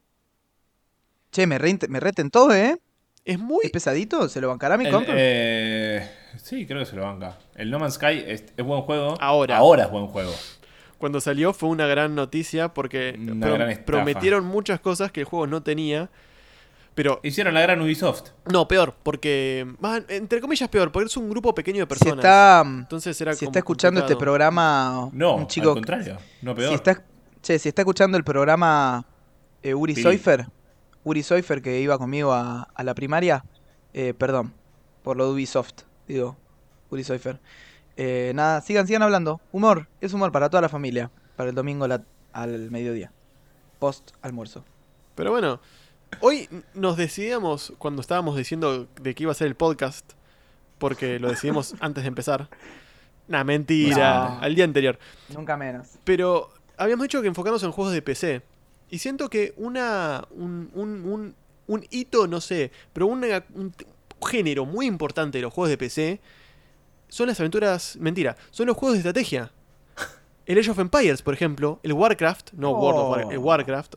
Che, 1.34 1.46
me, 1.48 1.58
re, 1.58 1.78
me 1.90 2.00
retentó, 2.00 2.54
¿eh? 2.54 2.80
Es 3.26 3.40
muy... 3.40 3.60
¿Es 3.64 3.72
pesadito? 3.72 4.30
¿Se 4.30 4.40
lo 4.40 4.48
bancará 4.50 4.78
mi 4.78 4.86
El, 4.86 4.92
compa? 4.92 5.12
eh, 5.16 6.10
sí, 6.42 6.66
creo 6.66 6.80
que 6.80 6.86
se 6.86 6.96
lo 6.96 7.04
banca. 7.04 7.38
El 7.56 7.70
No 7.72 7.80
Man's 7.80 7.96
Sky 7.96 8.24
es, 8.26 8.44
es 8.56 8.66
buen 8.66 8.82
juego. 8.84 9.16
Ahora. 9.20 9.58
Ahora 9.58 9.84
es 9.86 9.92
buen 9.92 10.08
juego. 10.08 10.32
Cuando 10.98 11.20
salió 11.20 11.52
fue 11.54 11.70
una 11.70 11.88
gran 11.88 12.16
noticia 12.16 12.74
porque 12.74 13.16
Una 13.20 13.46
pro- 13.48 13.56
gran 13.56 13.84
prometieron 13.86 14.46
muchas 14.46 14.80
cosas 14.80 15.12
que 15.12 15.22
el 15.22 15.26
juego 15.26 15.48
no 15.48 15.62
tenía. 15.64 16.10
Pero 16.96 17.20
Hicieron 17.24 17.56
la 17.56 17.62
gran 17.62 17.82
Ubisoft. 17.82 18.30
no, 18.46 18.68
peor, 18.68 18.94
porque... 19.02 19.66
más, 19.80 20.04
entre 20.10 20.40
comillas 20.40 20.70
peor, 20.70 20.92
porque 20.92 21.08
es 21.08 21.18
un 21.18 21.28
grupo 21.28 21.56
pequeño 21.56 21.80
de 21.80 21.84
si 21.86 21.88
personas. 22.00 22.18
está, 22.24 22.64
Entonces 22.66 23.20
era 23.20 23.34
si 23.34 23.46
está 23.46 23.58
escuchando 23.60 24.00
este 24.02 24.16
programa 24.16 25.10
No, 25.12 25.36
un 25.38 25.48
chico... 25.48 25.70
al 25.70 25.74
contrario. 25.76 26.18
No 26.44 26.54
peor. 26.54 26.70
Si 26.70 26.76
está, 26.76 27.04
che, 27.42 27.58
si 27.58 27.70
está 27.70 27.82
escuchando 27.82 28.16
el 28.16 28.24
programa 28.24 29.04
eh, 29.64 29.74
Uri 29.74 29.94
Pili. 29.96 30.04
Soifer, 30.04 30.46
Uri 31.04 31.24
Soifer 31.24 31.62
que 31.62 31.80
iba 31.82 31.98
conmigo 31.98 32.34
a, 32.34 32.64
a 32.74 32.84
la 32.84 32.94
primaria, 32.96 33.44
eh, 33.94 34.14
perdón, 34.14 34.54
por 35.04 35.18
lo 35.18 35.26
de 35.28 35.34
Ubisoft, 35.34 35.82
digo, 36.08 36.38
Uri 36.90 37.04
Soifer. 37.04 37.40
Eh, 37.98 38.32
nada, 38.36 38.62
sigan, 38.62 38.88
sigan 38.88 39.04
hablando. 39.04 39.40
Humor, 39.52 39.88
es 40.02 40.14
humor 40.14 40.32
para 40.32 40.50
toda 40.50 40.62
la 40.62 40.70
familia, 40.70 41.12
para 41.36 41.50
el 41.50 41.56
domingo 41.56 41.88
la- 41.88 42.04
al 42.32 42.72
mediodía, 42.72 43.12
post 43.80 44.12
almuerzo. 44.22 44.64
Pero 45.16 45.30
bueno, 45.32 45.60
hoy 46.22 46.50
nos 46.74 46.98
decidíamos 46.98 47.74
cuando 47.78 48.02
estábamos 48.02 48.36
diciendo 48.36 48.88
de 49.02 49.14
que 49.14 49.24
iba 49.24 49.32
a 49.32 49.36
ser 49.36 49.48
el 49.48 49.56
podcast, 49.56 50.14
porque 50.80 51.20
lo 51.20 51.30
decidimos 51.30 51.76
antes 51.82 52.04
de 52.04 52.08
empezar. 52.08 52.50
Nah, 53.28 53.44
mentira, 53.44 54.30
No. 54.30 54.40
al 54.42 54.56
día 54.56 54.66
anterior. 54.66 54.98
Nunca 55.30 55.56
menos. 55.56 55.88
Pero 56.04 56.50
habíamos 56.78 57.04
dicho 57.04 57.22
que 57.22 57.28
enfocarnos 57.28 57.62
en 57.64 57.72
juegos 57.72 57.94
de 57.94 58.02
PC. 58.02 58.42
Y 58.94 59.00
siento 59.00 59.28
que 59.30 59.54
una. 59.58 60.28
un, 60.32 60.70
un, 60.76 60.90
un, 61.06 61.36
un 61.66 61.86
hito, 61.90 62.28
no 62.28 62.40
sé, 62.42 62.72
pero 62.94 63.08
una- 63.08 63.44
un 63.56 63.74
género 64.30 64.66
muy 64.66 64.86
importante 64.86 65.40
de 65.40 65.42
los 65.42 65.52
juegos 65.54 65.70
de 65.70 65.78
PC 65.78 66.20
son 67.08 67.28
las 67.28 67.40
aventuras. 67.40 67.98
Mentira, 68.00 68.38
son 68.52 68.68
los 68.68 68.78
juegos 68.78 68.94
de 68.94 69.00
estrategia. 69.00 69.52
El 70.46 70.60
Age 70.60 70.70
of 70.72 70.78
Empires, 70.80 71.22
por 71.24 71.34
ejemplo, 71.34 71.80
el 71.84 71.94
Warcraft, 71.94 72.52
no 72.54 72.72
World 72.72 73.00
of 73.00 73.10
Warcraft, 73.10 73.32
el 73.32 73.38
Oh. 73.40 73.42
Warcraft, 73.42 73.96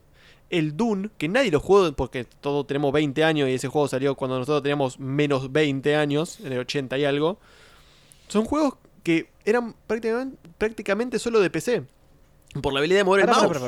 el 0.49 0.77
Dune, 0.77 1.09
que 1.17 1.27
nadie 1.27 1.51
lo 1.51 1.59
jugó 1.59 1.91
porque 1.93 2.23
todos 2.23 2.65
tenemos 2.65 2.91
20 2.93 3.23
años 3.23 3.49
y 3.49 3.53
ese 3.53 3.67
juego 3.67 3.87
salió 3.89 4.15
cuando 4.15 4.39
nosotros 4.39 4.63
teníamos 4.63 4.97
menos 4.99 5.51
20 5.51 5.95
años, 5.95 6.39
en 6.39 6.53
el 6.53 6.59
80 6.59 6.97
y 6.97 7.05
algo. 7.05 7.37
Son 8.29 8.45
juegos 8.45 8.75
que 9.03 9.29
eran 9.45 9.75
prácticamente, 9.85 10.37
prácticamente 10.57 11.19
solo 11.19 11.39
de 11.41 11.49
PC. 11.51 11.83
Por 12.63 12.71
la 12.73 12.79
habilidad 12.79 13.01
de 13.01 13.03
mover 13.03 13.21
el 13.21 13.27
mouse. 13.49 13.61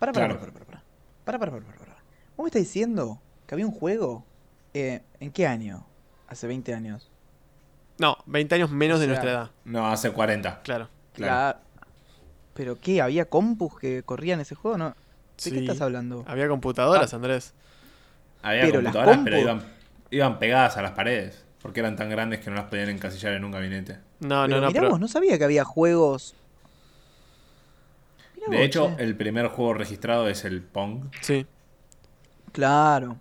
Para, 0.00 0.12
para. 0.12 0.28
Para, 0.28 0.40
para, 0.40 0.40
Claro. 0.40 0.40
para, 0.40 0.52
para, 0.52 0.64
para. 0.66 0.82
Para, 1.24 1.38
para, 1.38 1.50
para, 1.52 1.64
para, 1.64 1.78
para. 1.78 1.92
¿Vos 2.36 2.44
me 2.44 2.48
estás 2.48 2.62
diciendo 2.62 3.20
que 3.46 3.54
había 3.54 3.66
un 3.66 3.72
juego? 3.72 4.24
eh, 4.74 5.02
¿En 5.20 5.30
qué 5.30 5.46
año? 5.46 5.84
Hace 6.28 6.46
20 6.48 6.74
años. 6.74 7.08
No, 7.98 8.16
20 8.26 8.54
años 8.54 8.70
menos 8.70 8.98
O 8.98 9.00
de 9.00 9.06
nuestra 9.08 9.30
edad, 9.30 9.50
No, 9.64 9.86
hace 9.88 10.10
40. 10.10 10.60
claro. 10.62 10.88
Claro. 11.12 11.32
La- 11.34 11.60
¿Pero 12.54 12.80
qué? 12.80 13.00
¿Había 13.02 13.24
compus 13.26 13.78
que 13.78 14.02
corrían 14.02 14.40
ese 14.40 14.54
juego? 14.54 14.76
¿No? 14.78 14.88
¿De 14.90 14.94
Sí. 15.36 15.50
qué 15.52 15.60
estás 15.60 15.80
hablando? 15.80 16.24
Había 16.26 16.48
computadoras, 16.48 17.12
Ah. 17.12 17.16
Andrés. 17.16 17.52
Había 18.42 18.62
Pero 18.62 18.74
computadoras, 18.80 19.20
pero 19.24 19.38
iban, 19.38 19.62
iban 20.10 20.38
pegadas 20.38 20.76
a 20.76 20.82
las 20.82 20.92
paredes. 20.92 21.44
Porque 21.62 21.80
eran 21.80 21.94
tan 21.96 22.08
grandes 22.08 22.40
que 22.40 22.48
no 22.48 22.56
las 22.56 22.66
podían 22.66 22.88
encasillar 22.88 23.34
en 23.34 23.44
un 23.44 23.50
gabinete. 23.50 23.98
No, 24.20 24.44
pero 24.44 24.48
no, 24.48 24.60
no, 24.62 24.66
mirá 24.68 24.80
pero 24.80 24.90
vos, 24.92 25.00
no 25.00 25.08
sabía 25.08 25.36
que 25.36 25.44
había 25.44 25.64
juegos. 25.64 26.34
De 28.50 28.64
hecho, 28.64 28.94
che. 28.96 29.02
el 29.04 29.16
primer 29.16 29.46
juego 29.48 29.74
registrado 29.74 30.28
es 30.28 30.44
el 30.44 30.62
Pong. 30.62 31.04
sí. 31.20 31.46
Claro. 32.52 33.16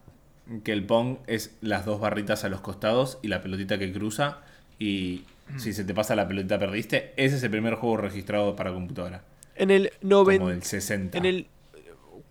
Que 0.64 0.72
el 0.72 0.84
Pong 0.86 1.18
es 1.28 1.56
las 1.62 1.86
dos 1.86 2.00
barritas 2.00 2.44
a 2.44 2.50
los 2.50 2.62
costados 2.62 3.20
y 3.22 3.28
la 3.28 3.42
pelotita 3.44 3.78
que 3.78 3.92
cruza. 3.94 4.40
Y 4.80 5.24
si 5.58 5.74
se 5.74 5.84
te 5.84 5.94
pasa 5.94 6.16
la 6.16 6.28
pelotita 6.28 6.58
perdiste. 6.58 7.14
Ese 7.16 7.36
es 7.36 7.44
el 7.44 7.52
primer 7.52 7.76
juego 7.76 7.98
registrado 7.98 8.56
para 8.56 8.72
computadora. 8.74 9.22
En 9.56 9.70
el 9.70 9.92
Como 10.02 10.24
90 10.24 10.46
del 10.48 10.64
60. 10.64 11.18
en 11.20 11.26
el 11.26 11.48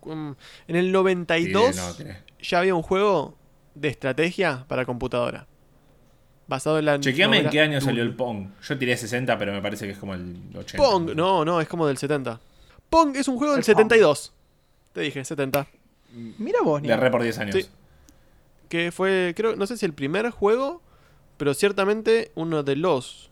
um, 0.03 0.35
en 0.67 0.77
el 0.77 0.87
Sí, 0.87 0.93
92 0.93 1.77
no, 1.77 1.95
tiene- 1.95 2.17
ya 2.41 2.59
había 2.59 2.75
un 2.75 2.83
juego 2.83 3.37
de 3.77 3.89
estrategia 3.89 4.65
para 4.67 4.85
computadora. 4.85 5.47
Basado 6.49 6.79
en 6.79 6.87
la 6.87 6.99
Chequeame 6.99 7.39
en 7.41 7.51
qué 7.51 7.61
año 7.61 7.81
salió 7.81 8.03
el 8.03 8.17
Pong. 8.17 8.49
Yo 8.67 8.79
tiré 8.79 8.97
60, 8.97 9.37
pero 9.39 9.53
me 9.53 9.61
parece 9.63 9.85
que 9.87 9.93
es 9.93 9.99
como 9.99 10.15
el 10.15 10.35
80. 10.57 10.77
Pong, 10.79 11.11
no, 11.15 11.45
no, 11.45 11.61
es 11.61 11.69
como 11.69 11.87
del 11.87 11.99
70. 11.99 12.41
Pong 12.91 13.17
es 13.17 13.29
un 13.29 13.37
juego 13.37 13.53
del 13.55 13.61
El 13.61 13.65
Pong. 13.67 13.77
72. 13.77 14.33
Te 14.93 15.01
dije, 15.03 15.25
70. 15.25 15.67
Mira 16.39 16.61
vos, 16.65 16.83
Le 16.83 16.93
erré 16.93 17.11
por 17.11 17.23
10 17.23 17.39
años. 17.39 17.55
Sí. 17.57 17.67
Que 18.69 18.93
fue, 18.93 19.35
creo, 19.37 19.57
no 19.57 19.67
sé 19.67 19.77
si 19.77 19.87
el 19.87 19.93
primer 19.95 20.31
juego, 20.31 20.83
pero 21.37 21.55
ciertamente 21.55 22.33
uno 22.35 22.63
de 22.63 22.77
los. 22.77 23.31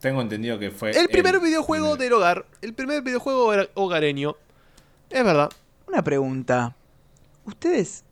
Tengo 0.00 0.22
entendido 0.22 0.58
que 0.58 0.70
fue. 0.70 0.90
El 0.92 1.08
primer 1.08 1.40
videojuego 1.40 1.96
del 1.96 2.12
hogar. 2.14 2.46
El 2.62 2.72
primer 2.74 3.02
videojuego 3.02 3.52
era 3.52 3.68
hogareño. 3.74 4.36
Es 5.10 5.24
verdad. 5.24 5.50
Una 5.86 6.02
pregunta. 6.02 6.74
¿Ustedes 7.44 8.04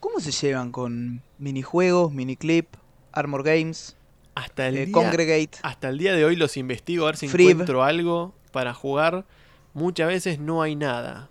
cómo 0.00 0.20
se 0.20 0.32
llevan 0.32 0.72
con 0.72 1.22
minijuegos, 1.38 2.12
miniclip, 2.12 2.68
Armor 3.12 3.42
Games, 3.42 3.96
Hasta 4.34 4.68
el, 4.68 4.78
eh, 4.78 4.86
día, 4.86 4.92
Congregate? 4.94 5.58
hasta 5.62 5.88
el 5.88 5.98
día 5.98 6.14
de 6.14 6.24
hoy 6.24 6.36
los 6.36 6.56
investigo 6.56 7.04
a 7.04 7.08
ver 7.08 7.16
si 7.16 7.28
Frib. 7.28 7.50
encuentro 7.50 7.82
algo 7.84 8.34
para 8.52 8.72
jugar. 8.74 9.24
Muchas 9.74 10.08
veces 10.08 10.38
no 10.38 10.62
hay 10.62 10.76
nada. 10.76 11.28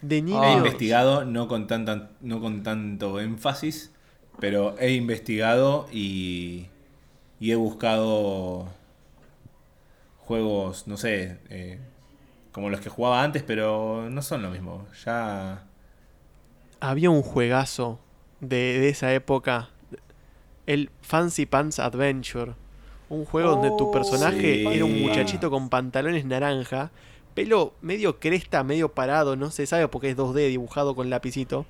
De 0.00 0.18
He 0.18 0.22
niños. 0.22 0.56
Investigado, 0.56 1.24
no 1.24 1.46
con, 1.46 1.68
no 2.20 2.40
con 2.40 2.62
tanto 2.62 3.20
énfasis, 3.20 3.92
pero 4.40 4.76
he 4.78 4.92
investigado 4.92 5.86
y, 5.92 6.66
y 7.38 7.52
he 7.52 7.56
buscado 7.56 8.68
juegos, 10.18 10.86
no 10.88 10.96
sé, 10.96 11.38
eh, 11.50 11.78
como 12.50 12.70
los 12.70 12.80
que 12.80 12.88
jugaba 12.88 13.22
antes, 13.22 13.42
pero 13.42 14.08
no 14.10 14.22
son 14.22 14.42
lo 14.42 14.50
mismo. 14.50 14.86
Ya. 15.04 15.64
Había 16.80 17.10
un 17.10 17.22
juegazo 17.22 18.00
de, 18.40 18.80
de 18.80 18.88
esa 18.88 19.12
época. 19.12 19.68
El 20.66 20.90
Fancy 21.00 21.46
Pants 21.46 21.78
Adventure. 21.78 22.54
Un 23.12 23.24
juego 23.26 23.50
donde 23.50 23.68
tu 23.76 23.88
Oh, 23.88 23.90
personaje 23.90 24.54
sí. 24.56 24.66
era 24.66 24.84
un 24.84 25.00
muchachito 25.02 25.50
con 25.50 25.68
pantalones 25.68 26.24
naranja. 26.24 26.90
Pelo 27.34 27.74
medio 27.82 28.18
cresta, 28.18 28.62
medio 28.64 28.90
parado, 28.92 29.36
no 29.36 29.50
se 29.50 29.66
sabe 29.66 29.86
porque 29.88 30.10
es 30.10 30.16
2D 30.16 30.48
dibujado 30.48 30.94
con 30.94 31.10
lapicito. 31.10 31.66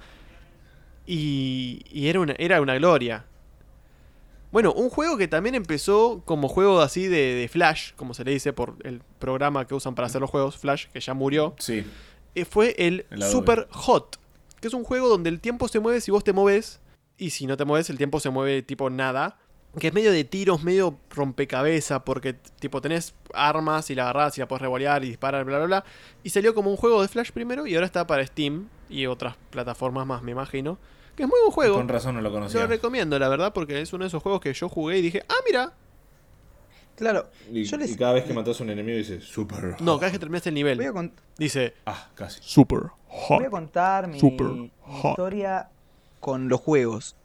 Y, 1.07 1.83
y 1.91 2.09
era, 2.09 2.21
una, 2.21 2.35
era 2.39 2.61
una 2.61 2.75
gloria. 2.77 3.25
Bueno, 4.53 4.73
un 4.73 4.91
juego 4.91 5.17
que 5.17 5.29
también 5.29 5.55
empezó 5.55 6.23
como 6.25 6.49
juego 6.49 6.81
así 6.81 7.07
de, 7.07 7.35
de 7.35 7.49
Flash, 7.49 7.93
como 7.97 8.13
se 8.15 8.23
le 8.25 8.33
dice 8.33 8.53
por 8.53 8.77
el 8.85 9.01
programa 9.19 9.67
que 9.67 9.75
usan 9.75 9.95
para 9.95 10.07
hacer 10.07 10.21
los 10.21 10.31
juegos, 10.31 10.59
Flash, 10.59 10.87
que 10.93 11.01
ya 11.01 11.15
murió 11.15 11.55
Sí. 11.59 11.85
eh, 12.35 12.45
fue 12.45 12.75
el 12.79 13.07
El. 13.11 13.23
Super 13.23 13.67
Hot, 13.71 14.19
que 14.61 14.69
es 14.69 14.75
un 14.75 14.85
juego 14.85 15.09
donde 15.09 15.31
el 15.31 15.41
tiempo 15.41 15.69
se 15.69 15.81
mueve 15.81 16.01
si 16.01 16.11
vos 16.11 16.23
te 16.23 16.33
mueves 16.35 16.81
y 17.17 17.31
si 17.31 17.47
no 17.47 17.57
te 17.57 17.65
mueves 17.65 17.89
el 17.91 17.97
tiempo 17.97 18.21
se 18.21 18.31
mueve 18.31 18.63
tipo 18.63 18.91
nada. 18.91 19.39
Que 19.79 19.87
es 19.89 19.95
medio 19.95 20.13
de 20.13 20.25
tiros, 20.25 20.63
medio 20.63 20.99
rompecabezas, 21.11 22.03
porque 22.03 22.35
tipo 22.61 22.83
tenés 22.83 23.15
armas 23.33 23.89
y 23.91 23.95
la 23.95 24.03
agarrás 24.03 24.37
y 24.37 24.41
la 24.43 24.49
podés 24.49 24.63
revolear 24.63 25.03
y 25.03 25.09
disparar, 25.09 25.45
bla, 25.47 25.57
bla, 25.59 25.67
bla. 25.67 25.85
Y 26.23 26.29
salió 26.31 26.55
como 26.55 26.71
un 26.71 26.77
juego 26.77 27.01
de 27.01 27.09
Flash 27.09 27.31
primero 27.33 27.67
y 27.67 27.75
ahora 27.75 27.87
está 27.87 28.07
para 28.07 28.27
Steam 28.27 28.69
y 28.91 29.07
otras 29.07 29.35
plataformas 29.51 30.07
más, 30.07 30.23
me 30.23 30.33
imagino. 30.33 30.79
Que 31.17 31.23
es 31.23 31.29
muy 31.29 31.41
buen 31.41 31.53
juego. 31.53 31.77
Con 31.77 31.89
razón 31.89 32.15
no 32.17 32.21
lo 32.21 32.31
conocía. 32.31 32.61
Lo 32.61 32.67
recomiendo, 32.67 33.19
la 33.19 33.29
verdad, 33.29 33.53
porque 33.55 33.81
es 33.81 33.93
uno 33.95 34.05
de 34.05 34.09
esos 34.09 34.23
juegos 34.23 34.41
que 34.43 34.53
yo 34.53 34.69
jugué 34.69 34.99
y 34.99 35.03
dije, 35.03 35.23
ah, 35.29 35.35
mira. 35.47 35.73
Claro, 36.97 37.31
Y, 37.51 37.65
yo 37.65 37.79
les 37.79 37.91
y 37.93 37.97
cada 37.97 38.13
vez 38.13 38.25
que 38.25 38.35
matas 38.35 38.61
a 38.61 38.65
un 38.65 38.71
enemigo 38.71 38.99
dice 38.99 39.21
super. 39.23 39.81
No, 39.81 39.95
cada 39.97 40.07
vez 40.09 40.13
que 40.13 40.19
terminaste 40.19 40.51
el 40.51 40.55
voy 40.55 40.71
a, 40.71 40.75
nivel, 40.93 41.13
dice, 41.39 41.75
Ah, 41.87 42.11
casi. 42.15 42.39
super 42.43 42.81
hot. 43.09 43.39
voy 43.39 43.47
a 43.47 43.51
contar 43.51 44.09
mi, 44.09 44.21
Super 44.21 44.47
mi 44.49 44.71
hot. 44.83 45.13
historia 45.13 45.71
con 46.21 46.49
los 46.49 46.61
juegos. 46.61 47.17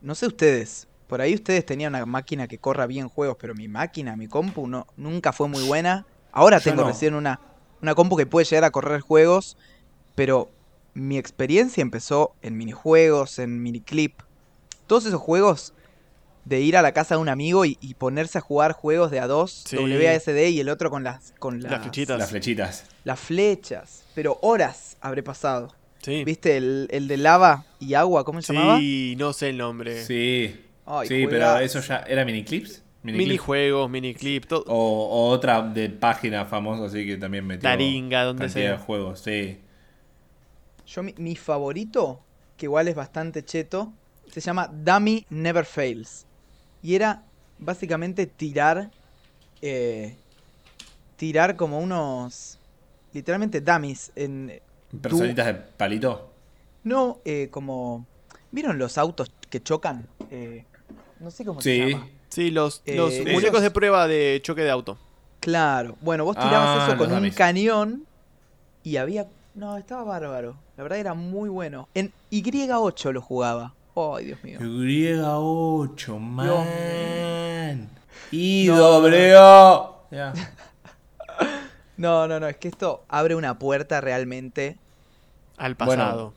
No 0.00 0.14
sé 0.14 0.26
ustedes, 0.26 0.88
por 1.10 1.20
ahí 1.20 1.34
ustedes 1.34 1.66
tenían 1.66 1.94
una 1.94 2.06
máquina 2.06 2.48
que 2.48 2.56
corra 2.56 2.86
bien 2.86 3.08
juegos, 3.10 3.36
pero 3.38 3.54
mi 3.54 3.68
máquina, 3.68 4.16
mi 4.16 4.26
compu, 4.28 4.66
no, 4.66 4.86
nunca 4.96 5.32
fue 5.34 5.46
muy 5.48 5.62
buena. 5.64 6.06
Ahora 6.32 6.56
Yo 6.58 6.64
tengo 6.70 6.82
no. 6.82 6.88
recién 6.88 7.14
una, 7.14 7.40
una 7.82 7.94
compu 7.94 8.16
que 8.16 8.24
puede 8.24 8.46
llegar 8.46 8.64
a 8.64 8.70
correr 8.70 9.00
juegos, 9.00 9.58
pero 10.14 10.50
mi 10.94 11.18
experiencia 11.18 11.82
empezó 11.82 12.34
en 12.40 12.56
minijuegos, 12.56 13.38
en 13.38 13.62
miniclip. 13.62 14.20
Todos 14.86 15.04
esos 15.06 15.20
juegos 15.20 15.74
de 16.44 16.60
ir 16.60 16.76
a 16.76 16.82
la 16.82 16.92
casa 16.92 17.16
de 17.16 17.20
un 17.20 17.28
amigo 17.28 17.64
y, 17.66 17.76
y 17.80 17.94
ponerse 17.94 18.38
a 18.38 18.40
jugar 18.40 18.72
juegos 18.72 19.10
de 19.10 19.20
a 19.20 19.26
dos, 19.26 19.64
Sí. 19.66 19.76
WASD 19.76 20.48
y 20.48 20.60
el 20.60 20.68
otro 20.70 20.90
con 20.90 21.04
las, 21.04 21.34
con 21.38 21.60
Las 21.62 21.70
las, 21.72 21.82
flechitas. 21.82 22.18
Las 22.18 22.30
flechitas. 22.30 22.84
las 23.04 23.20
flechas. 23.20 24.04
Pero 24.14 24.38
horas 24.42 24.96
habré 25.00 25.22
pasado. 25.22 25.74
Sí. 26.02 26.24
¿Viste 26.24 26.56
el, 26.56 26.88
el 26.90 27.08
de 27.08 27.18
lava 27.18 27.66
y 27.78 27.92
agua? 27.94 28.24
¿Cómo 28.24 28.40
se 28.40 28.54
llamaba? 28.54 28.78
Sí, 28.78 29.16
no 29.18 29.32
sé 29.34 29.50
el 29.50 29.58
nombre. 29.58 30.02
Sí. 30.04 30.64
Ay, 30.86 31.08
sí, 31.08 31.26
pero 31.28 31.58
eso 31.58 31.80
ya 31.80 31.98
era 32.08 32.24
miniclips. 32.24 32.82
Minijuegos, 33.02 33.88
miniclip, 33.88 34.44
todo. 34.46 34.64
O, 34.66 34.74
o 34.74 35.28
otra 35.30 35.62
de 35.62 35.88
página 35.88 36.44
famosa, 36.44 36.84
así 36.84 37.06
que 37.06 37.16
también 37.16 37.46
metió 37.46 37.62
Taringa, 37.62 38.24
donde 38.24 38.48
sea. 38.50 38.72
de 38.72 38.76
juegos, 38.78 39.20
sí. 39.20 39.58
Yo, 40.86 41.02
mi, 41.02 41.14
mi 41.16 41.36
favorito, 41.36 42.20
que 42.56 42.66
igual 42.66 42.88
es 42.88 42.94
bastante 42.94 43.42
cheto, 43.44 43.92
se 44.30 44.40
llama 44.40 44.68
Dummy 44.68 45.24
Never 45.30 45.64
Fails. 45.64 46.26
Y 46.82 46.94
era 46.94 47.22
básicamente 47.58 48.26
tirar. 48.26 48.90
eh, 49.62 50.16
tirar 51.16 51.56
como 51.56 51.78
unos. 51.80 52.58
Literalmente 53.12 53.60
dummies. 53.60 54.12
En, 54.16 54.60
Personitas 55.00 55.46
de 55.46 55.54
palito. 55.54 56.32
no, 56.84 57.18
eh, 57.24 57.48
como. 57.50 58.06
¿Vieron 58.52 58.78
los 58.78 58.98
autos 58.98 59.30
que 59.48 59.62
chocan? 59.62 60.08
Eh, 60.30 60.64
no 61.20 61.30
sé 61.30 61.44
cómo 61.44 61.60
se 61.60 61.78
llama. 61.90 62.06
Sí, 62.28 62.50
los, 62.50 62.82
Eh, 62.86 62.96
los 62.96 63.12
muñecos 63.32 63.60
de 63.62 63.70
prueba 63.70 64.06
de 64.06 64.40
choque 64.42 64.62
de 64.62 64.70
auto. 64.70 64.96
Claro. 65.40 65.96
Bueno, 66.00 66.24
vos 66.24 66.36
tirabas 66.36 66.80
Ah, 66.80 66.86
eso 66.88 66.96
con 66.98 67.12
un 67.12 67.30
cañón 67.30 68.04
y 68.84 68.96
había. 68.96 69.26
No, 69.54 69.76
estaba 69.76 70.04
bárbaro. 70.04 70.56
La 70.76 70.82
verdad 70.84 70.98
era 70.98 71.14
muy 71.14 71.48
bueno. 71.48 71.88
En 71.94 72.12
Y8 72.30 73.12
lo 73.12 73.20
jugaba. 73.20 73.74
Ay, 73.96 74.26
Dios 74.26 74.42
mío. 74.44 74.58
Y8, 74.60 76.18
man. 76.18 77.88
Y 78.30 78.66
No. 78.68 78.76
W. 79.00 79.32
Ya. 80.10 80.32
No, 81.96 82.26
no, 82.26 82.40
no, 82.40 82.48
es 82.48 82.56
que 82.56 82.68
esto 82.68 83.04
abre 83.08 83.34
una 83.34 83.58
puerta 83.58 84.00
realmente. 84.00 84.78
Al 85.58 85.74
Bueno. 85.74 86.02
pasado. 86.02 86.32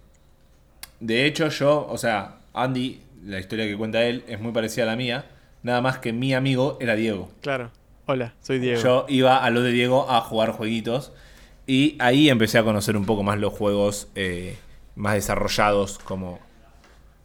De 1.00 1.26
hecho, 1.26 1.48
yo, 1.48 1.88
o 1.90 1.98
sea, 1.98 2.36
Andy, 2.54 3.02
la 3.26 3.40
historia 3.40 3.66
que 3.66 3.78
cuenta 3.78 4.04
él 4.04 4.24
es 4.28 4.40
muy 4.40 4.52
parecida 4.52 4.84
a 4.84 4.88
la 4.88 4.96
mía. 4.96 5.26
Nada 5.62 5.82
más 5.82 6.00
que 6.00 6.12
mi 6.14 6.34
amigo 6.34 6.78
era 6.82 6.96
Diego. 6.96 7.32
Claro. 7.42 7.72
Hola, 8.06 8.34
soy 8.42 8.60
Diego. 8.60 8.82
Yo 8.82 9.06
iba 9.08 9.38
a 9.44 9.50
lo 9.50 9.62
de 9.62 9.72
Diego 9.72 10.10
a 10.10 10.20
jugar 10.22 10.52
jueguitos. 10.52 11.14
Y 11.66 11.96
ahí 12.00 12.30
empecé 12.30 12.58
a 12.58 12.64
conocer 12.64 12.98
un 12.98 13.06
poco 13.06 13.24
más 13.24 13.40
los 13.40 13.54
juegos 13.54 14.10
eh, 14.16 14.58
más 14.96 15.14
desarrollados. 15.14 16.00
Como. 16.00 16.40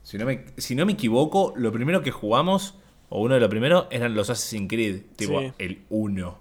Si 0.04 0.16
no, 0.16 0.24
me, 0.24 0.44
si 0.56 0.74
no 0.76 0.87
me 0.87 0.92
equivoco, 0.92 1.52
lo 1.56 1.72
primero 1.72 2.02
que 2.02 2.12
jugamos, 2.12 2.76
o 3.08 3.20
uno 3.20 3.34
de 3.34 3.40
los 3.40 3.48
primeros, 3.50 3.87
eran 3.90 4.14
los 4.14 4.30
Assassin's 4.30 4.68
Creed. 4.68 5.02
Tipo, 5.16 5.40
Sí. 5.40 5.52
el 5.58 5.82
1. 5.90 6.38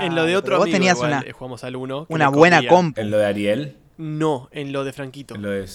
en 0.00 0.14
lo 0.14 0.24
de 0.24 0.36
otro 0.36 0.56
vos 0.56 0.64
amigo 0.64 0.76
tenías 0.76 0.96
igual, 0.98 1.22
una, 1.24 1.32
jugamos 1.32 1.64
al 1.64 1.76
1. 1.76 2.06
una 2.08 2.28
buena 2.28 2.66
compu. 2.68 3.00
En 3.00 3.10
lo 3.10 3.16
de 3.18 3.26
Ariel. 3.26 3.76
No, 3.96 4.48
en 4.52 4.72
lo 4.72 4.84
de 4.84 4.92
Franquito. 4.92 5.34
En 5.34 5.42
lo 5.42 5.50
de. 5.50 5.66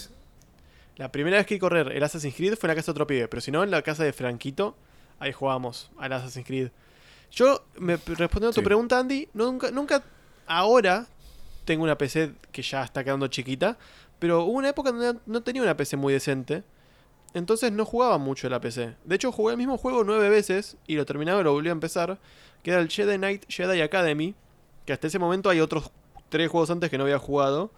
La 1.00 1.12
primera 1.12 1.38
vez 1.38 1.48
que 1.48 1.58
correr 1.58 1.92
el 1.94 2.04
Assassin's 2.04 2.36
Creed 2.36 2.56
fue 2.58 2.68
en 2.68 2.72
la 2.72 2.76
casa 2.76 2.88
de 2.88 2.92
otro 2.92 3.08
pibe, 3.08 3.28
pero 3.30 3.40
si 3.42 3.52
no, 3.52 3.64
en 3.64 3.72
la 3.72 3.82
casa 3.82 4.04
de 4.04 4.12
Franquito, 4.14 4.76
ahí 5.18 5.32
jugábamos 5.32 5.90
al 5.98 6.12
Assassin's 6.14 6.46
Creed. 6.46 6.70
Yo, 7.32 7.64
me, 7.78 7.96
respondiendo 7.96 8.50
a 8.50 8.54
tu 8.54 8.60
Sí. 8.60 8.66
pregunta, 8.66 9.00
Andy, 9.00 9.30
nunca, 9.34 9.72
nunca, 9.72 10.04
ahora 10.46 11.08
tengo 11.64 11.84
una 11.86 11.98
PC 11.98 12.34
que 12.52 12.62
ya 12.62 12.84
está 12.84 13.04
quedando 13.04 13.28
chiquita, 13.28 13.78
pero 14.20 14.44
hubo 14.44 14.58
una 14.58 14.70
época 14.70 14.92
donde 14.92 15.20
no 15.26 15.42
tenía 15.42 15.62
una 15.62 15.78
PC 15.78 15.96
muy 15.96 16.12
decente, 16.12 16.64
entonces 17.34 17.72
no 17.72 17.86
jugaba 17.86 18.18
mucho 18.18 18.50
la 18.50 18.60
PC. 18.60 18.96
De 19.06 19.16
hecho, 19.16 19.32
jugué 19.32 19.54
el 19.54 19.58
mismo 19.58 19.78
juego 19.78 20.04
nueve 20.04 20.28
veces 20.30 20.76
y 20.86 20.96
lo 20.96 21.06
terminaba 21.06 21.40
y 21.40 21.44
lo 21.46 21.54
volví 21.54 21.70
a 21.70 21.72
empezar, 21.72 22.18
que 22.62 22.72
era 22.72 22.82
el 22.82 22.90
Jedi 22.90 23.16
Knight 23.18 23.46
Jedi 23.48 23.80
Academy, 23.82 24.36
que 24.86 24.92
hasta 24.92 25.08
ese 25.08 25.18
momento 25.20 25.50
hay 25.50 25.62
otros 25.62 25.92
tres 26.28 26.50
juegos 26.50 26.70
antes 26.72 26.90
que 26.90 26.98
no 26.98 27.06
había 27.06 27.20
jugado, 27.20 27.72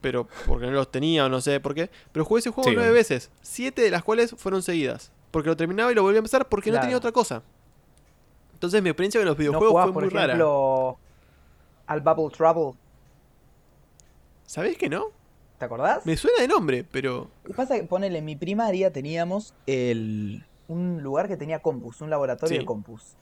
pero 0.00 0.28
porque 0.46 0.66
no 0.66 0.72
los 0.72 0.90
tenía 0.90 1.24
o 1.26 1.28
no 1.28 1.40
sé 1.40 1.58
por 1.60 1.74
qué. 1.74 1.90
Pero 2.12 2.24
jugué 2.24 2.40
ese 2.40 2.50
juego 2.50 2.68
Sí, 2.70 2.74
nueve 2.74 2.90
bueno. 2.90 2.98
veces, 2.98 3.30
siete 3.42 3.82
de 3.82 3.90
las 3.90 4.02
cuales 4.04 4.34
fueron 4.36 4.62
seguidas, 4.62 5.10
porque 5.30 5.48
lo 5.48 5.56
terminaba 5.56 5.90
y 5.90 5.94
lo 5.94 6.02
volví 6.02 6.16
a 6.16 6.18
empezar 6.18 6.48
porque 6.48 6.70
no 6.70 6.80
tenía 6.80 6.96
otra 6.96 7.12
cosa. 7.12 7.42
Entonces 8.54 8.82
mi 8.82 8.88
experiencia 8.88 9.20
con 9.20 9.26
los 9.26 9.36
¿No 9.36 9.38
videojuegos 9.40 9.82
fue 9.84 9.92
por 9.92 10.04
muy 10.04 10.10
rara. 10.12 10.26
ejemplo, 10.34 10.98
al 11.86 12.00
Bubble 12.00 12.34
Trouble? 12.36 12.78
¿Sabés 14.44 14.76
que 14.78 14.88
no? 14.88 15.06
¿Te 15.58 15.64
acordás? 15.64 16.04
Me 16.06 16.16
suena 16.16 16.40
de 16.40 16.48
nombre, 16.48 16.84
pero... 16.84 17.28
Lo 17.44 17.50
que 17.50 17.54
pasa 17.54 17.74
es 17.76 17.82
que, 17.82 17.86
ponele, 17.88 18.18
en 18.18 18.24
mi 18.24 18.36
primaria 18.36 18.92
teníamos 18.92 19.54
el, 19.66 20.44
un 20.68 21.02
lugar 21.02 21.28
que 21.28 21.36
tenía 21.36 21.60
compus, 21.60 22.00
un 22.00 22.10
laboratorio 22.10 22.54
Sí. 22.54 22.58
de 22.60 22.64
compus. 22.66 23.14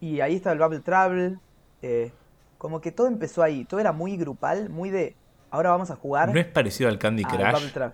Y 0.00 0.20
ahí 0.20 0.34
estaba 0.36 0.52
el 0.54 0.58
Bubble 0.60 0.80
Trouble. 0.80 1.38
eh, 1.82 2.12
como 2.58 2.80
que 2.80 2.90
todo 2.90 3.06
empezó 3.06 3.42
ahí. 3.44 3.64
Todo 3.64 3.78
era 3.78 3.92
muy 3.92 4.16
grupal, 4.16 4.68
muy 4.68 4.90
de. 4.90 5.14
Ahora 5.50 5.70
vamos 5.70 5.90
a 5.90 5.96
jugar 5.96 6.32
¿No 6.32 6.38
es 6.38 6.46
parecido 6.46 6.90
al 6.90 6.98
Candy 6.98 7.24
al 7.24 7.30
Crush? 7.30 7.72
Bubble. 7.72 7.92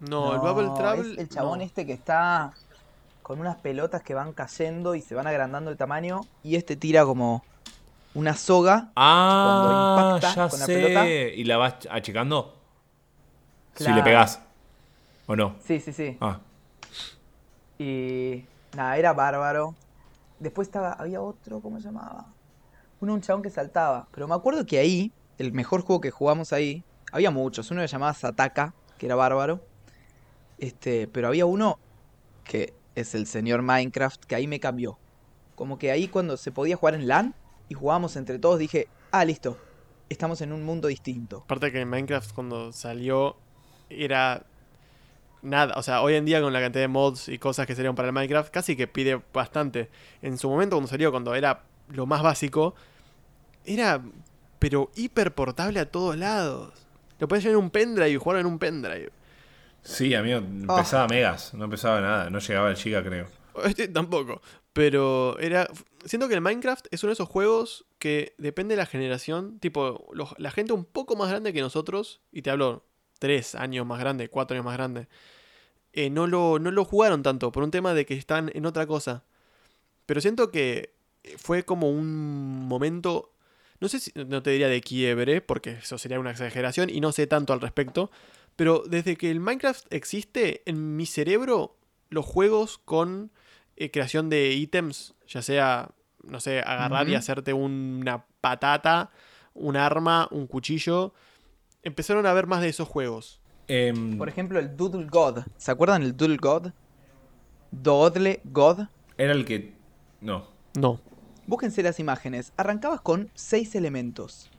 No, 0.00 0.34
el 0.34 0.40
Bubble 0.40 0.70
Travel... 0.76 1.12
Es 1.12 1.18
el 1.18 1.28
chabón 1.28 1.58
no. 1.58 1.64
este 1.64 1.86
que 1.86 1.92
está 1.92 2.52
con 3.22 3.40
unas 3.40 3.56
pelotas 3.56 4.02
que 4.02 4.14
van 4.14 4.32
cayendo 4.32 4.94
y 4.94 5.02
se 5.02 5.14
van 5.14 5.26
agrandando 5.26 5.70
el 5.70 5.76
tamaño. 5.76 6.22
Y 6.42 6.56
este 6.56 6.76
tira 6.76 7.04
como 7.04 7.44
una 8.14 8.34
soga. 8.34 8.90
Ah, 8.96 9.94
Cuando 9.94 10.16
impacta 10.16 10.34
ya 10.34 10.48
con 10.48 10.60
la 10.60 10.66
sé. 10.66 10.74
pelota. 10.74 11.06
¿Y 11.06 11.44
la 11.44 11.56
vas 11.58 11.74
achicando? 11.90 12.56
Si 13.74 13.92
le 13.92 14.02
pegás. 14.02 14.40
¿O 15.26 15.36
no? 15.36 15.56
Sí, 15.62 15.78
sí, 15.78 15.92
sí. 15.92 16.16
Ah. 16.20 16.40
Y 17.78 18.44
nada, 18.74 18.96
era 18.96 19.12
bárbaro. 19.12 19.74
Después 20.38 20.68
estaba, 20.68 20.92
había 20.92 21.20
otro, 21.20 21.60
¿cómo 21.60 21.78
se 21.78 21.84
llamaba? 21.84 22.26
Uno, 23.00 23.14
un 23.14 23.20
chabón 23.20 23.42
que 23.42 23.50
saltaba. 23.50 24.06
Pero 24.10 24.26
me 24.26 24.34
acuerdo 24.34 24.64
que 24.64 24.78
ahí, 24.78 25.12
el 25.38 25.52
mejor 25.52 25.82
juego 25.82 26.00
que 26.00 26.10
jugamos 26.10 26.52
ahí, 26.52 26.84
había 27.12 27.30
muchos. 27.30 27.70
Uno 27.70 27.80
que 27.80 27.86
llamaba 27.86 28.14
Sataka, 28.14 28.74
que 28.98 29.06
era 29.06 29.14
bárbaro. 29.14 29.64
Este, 30.58 31.06
pero 31.08 31.28
había 31.28 31.46
uno 31.46 31.78
que 32.44 32.74
es 32.94 33.14
el 33.14 33.26
señor 33.26 33.62
Minecraft, 33.62 34.24
que 34.24 34.34
ahí 34.34 34.46
me 34.46 34.60
cambió. 34.60 34.98
Como 35.54 35.78
que 35.78 35.90
ahí 35.90 36.08
cuando 36.08 36.36
se 36.36 36.50
podía 36.50 36.76
jugar 36.76 36.94
en 36.94 37.06
LAN 37.06 37.34
y 37.68 37.74
jugábamos 37.74 38.16
entre 38.16 38.38
todos, 38.38 38.58
dije, 38.58 38.88
ah, 39.12 39.24
listo, 39.24 39.56
estamos 40.08 40.40
en 40.40 40.52
un 40.52 40.64
mundo 40.64 40.88
distinto. 40.88 41.42
Aparte 41.44 41.70
que 41.72 41.84
Minecraft 41.84 42.32
cuando 42.32 42.72
salió 42.72 43.36
era 43.90 44.44
nada, 45.42 45.74
o 45.76 45.82
sea, 45.82 46.02
hoy 46.02 46.14
en 46.14 46.24
día 46.24 46.40
con 46.40 46.52
la 46.52 46.60
cantidad 46.60 46.82
de 46.82 46.88
mods 46.88 47.28
y 47.28 47.38
cosas 47.38 47.66
que 47.66 47.74
salieron 47.74 47.94
para 47.94 48.08
el 48.08 48.14
Minecraft, 48.14 48.50
casi 48.50 48.76
que 48.76 48.88
pide 48.88 49.20
bastante. 49.32 49.88
En 50.22 50.38
su 50.38 50.48
momento 50.48 50.76
cuando 50.76 50.88
salió, 50.88 51.10
cuando 51.10 51.34
era 51.34 51.62
lo 51.88 52.06
más 52.06 52.22
básico, 52.22 52.74
era 53.64 54.02
pero 54.58 54.90
hiper 54.96 55.34
portable 55.34 55.80
a 55.80 55.90
todos 55.90 56.16
lados. 56.16 56.72
Lo 57.18 57.28
podías 57.28 57.44
llevar 57.44 57.58
en 57.58 57.64
un 57.64 57.70
pendrive 57.70 58.10
y 58.10 58.16
jugar 58.16 58.38
en 58.40 58.46
un 58.46 58.58
pendrive. 58.58 59.10
Sí, 59.82 60.14
amigo, 60.14 60.38
empezaba 60.38 61.06
megas, 61.08 61.54
no 61.54 61.64
empezaba 61.64 62.00
nada, 62.00 62.30
no 62.30 62.38
llegaba 62.38 62.68
al 62.68 62.76
giga, 62.76 63.02
creo. 63.02 63.26
Este 63.64 63.88
tampoco. 63.88 64.40
Pero 64.72 65.38
era. 65.40 65.68
Siento 66.04 66.28
que 66.28 66.34
el 66.34 66.40
Minecraft 66.40 66.86
es 66.92 67.02
uno 67.02 67.08
de 67.08 67.14
esos 67.14 67.28
juegos 67.28 67.86
que 67.98 68.34
depende 68.38 68.74
de 68.74 68.76
la 68.76 68.86
generación. 68.86 69.58
Tipo, 69.58 70.08
los- 70.12 70.34
la 70.38 70.50
gente 70.52 70.72
un 70.72 70.84
poco 70.84 71.16
más 71.16 71.28
grande 71.30 71.52
que 71.52 71.60
nosotros, 71.60 72.20
y 72.30 72.42
te 72.42 72.50
hablo 72.50 72.84
tres 73.18 73.56
años 73.56 73.84
más 73.86 73.98
grande, 73.98 74.28
cuatro 74.28 74.54
años 74.54 74.64
más 74.64 74.76
grande, 74.76 75.08
eh, 75.92 76.10
no, 76.10 76.28
lo, 76.28 76.60
no 76.60 76.70
lo 76.70 76.84
jugaron 76.84 77.22
tanto 77.24 77.50
por 77.50 77.64
un 77.64 77.72
tema 77.72 77.94
de 77.94 78.06
que 78.06 78.14
están 78.14 78.50
en 78.54 78.64
otra 78.66 78.86
cosa. 78.86 79.24
Pero 80.06 80.20
siento 80.20 80.52
que 80.52 80.94
fue 81.36 81.64
como 81.64 81.90
un 81.90 82.66
momento. 82.68 83.32
No 83.80 83.88
sé 83.88 84.00
si. 84.00 84.12
No 84.14 84.42
te 84.42 84.50
diría 84.50 84.68
de 84.68 84.80
quiebre, 84.80 85.40
porque 85.40 85.70
eso 85.70 85.98
sería 85.98 86.20
una 86.20 86.30
exageración 86.30 86.90
y 86.90 87.00
no 87.00 87.12
sé 87.12 87.26
tanto 87.26 87.52
al 87.52 87.60
respecto. 87.60 88.10
Pero 88.56 88.82
desde 88.86 89.16
que 89.16 89.30
el 89.30 89.40
Minecraft 89.40 89.86
existe, 89.92 90.62
en 90.66 90.96
mi 90.96 91.06
cerebro, 91.06 91.76
los 92.10 92.26
juegos 92.26 92.78
con 92.78 93.30
eh, 93.76 93.90
creación 93.90 94.28
de 94.30 94.52
ítems, 94.52 95.14
ya 95.28 95.42
sea, 95.42 95.90
no 96.24 96.40
sé, 96.40 96.60
agarrar 96.60 97.08
y 97.08 97.14
hacerte 97.14 97.52
una 97.52 98.24
patata, 98.40 99.10
un 99.54 99.76
arma, 99.76 100.26
un 100.32 100.48
cuchillo, 100.48 101.14
empezaron 101.84 102.26
a 102.26 102.32
ver 102.32 102.48
más 102.48 102.60
de 102.60 102.68
esos 102.68 102.88
juegos. 102.88 103.40
Em, 103.68 104.18
Por 104.18 104.28
ejemplo, 104.28 104.58
el 104.58 104.76
Doodle 104.76 105.06
God. 105.06 105.40
¿Se 105.56 105.70
acuerdan 105.70 106.02
el 106.02 106.16
Doodle 106.16 106.38
God? 106.38 106.72
Doodle 107.70 108.40
God. 108.44 108.86
era 109.16 109.32
el 109.32 109.44
que. 109.44 109.74
No. 110.20 110.48
No. 110.74 111.00
Búsquense 111.48 111.82
las 111.82 111.98
imágenes. 111.98 112.52
Arrancabas 112.58 113.00
con 113.00 113.30
seis 113.34 113.74
elementos. 113.74 114.50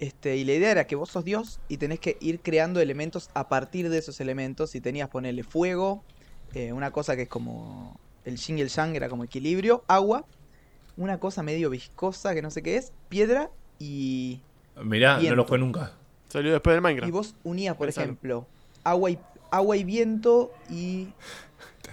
Este, 0.00 0.36
y 0.36 0.44
la 0.44 0.54
idea 0.54 0.70
era 0.70 0.86
que 0.86 0.96
vos 0.96 1.10
sos 1.10 1.24
Dios 1.24 1.60
y 1.68 1.76
tenés 1.76 2.00
que 2.00 2.16
ir 2.20 2.40
creando 2.40 2.80
elementos 2.80 3.28
a 3.34 3.48
partir 3.48 3.90
de 3.90 3.98
esos 3.98 4.18
elementos. 4.20 4.74
Y 4.74 4.80
tenías 4.80 5.10
ponerle 5.10 5.42
fuego, 5.42 6.02
eh, 6.54 6.72
una 6.72 6.90
cosa 6.90 7.16
que 7.16 7.22
es 7.22 7.28
como 7.28 8.00
el 8.24 8.38
yin 8.38 8.56
y 8.56 8.62
el 8.62 8.70
yang, 8.70 8.96
era 8.96 9.10
como 9.10 9.24
equilibrio, 9.24 9.84
agua, 9.88 10.24
una 10.96 11.20
cosa 11.20 11.42
medio 11.42 11.68
viscosa 11.68 12.34
que 12.34 12.40
no 12.40 12.50
sé 12.50 12.62
qué 12.62 12.76
es, 12.76 12.92
piedra 13.10 13.50
y, 13.78 14.40
Mirá, 14.82 15.20
no 15.20 15.34
lo 15.34 15.44
jugué 15.44 15.58
nunca. 15.58 15.92
Salió 16.28 16.52
después 16.52 16.74
del 16.74 16.80
y 16.80 16.82
Minecraft. 16.82 17.12
vos 17.12 17.34
unías, 17.44 17.76
por 17.76 17.88
Pensalo. 17.88 18.04
ejemplo, 18.04 18.46
agua 18.84 19.10
y, 19.10 19.18
agua 19.50 19.76
y 19.76 19.84
viento 19.84 20.50
y 20.70 21.08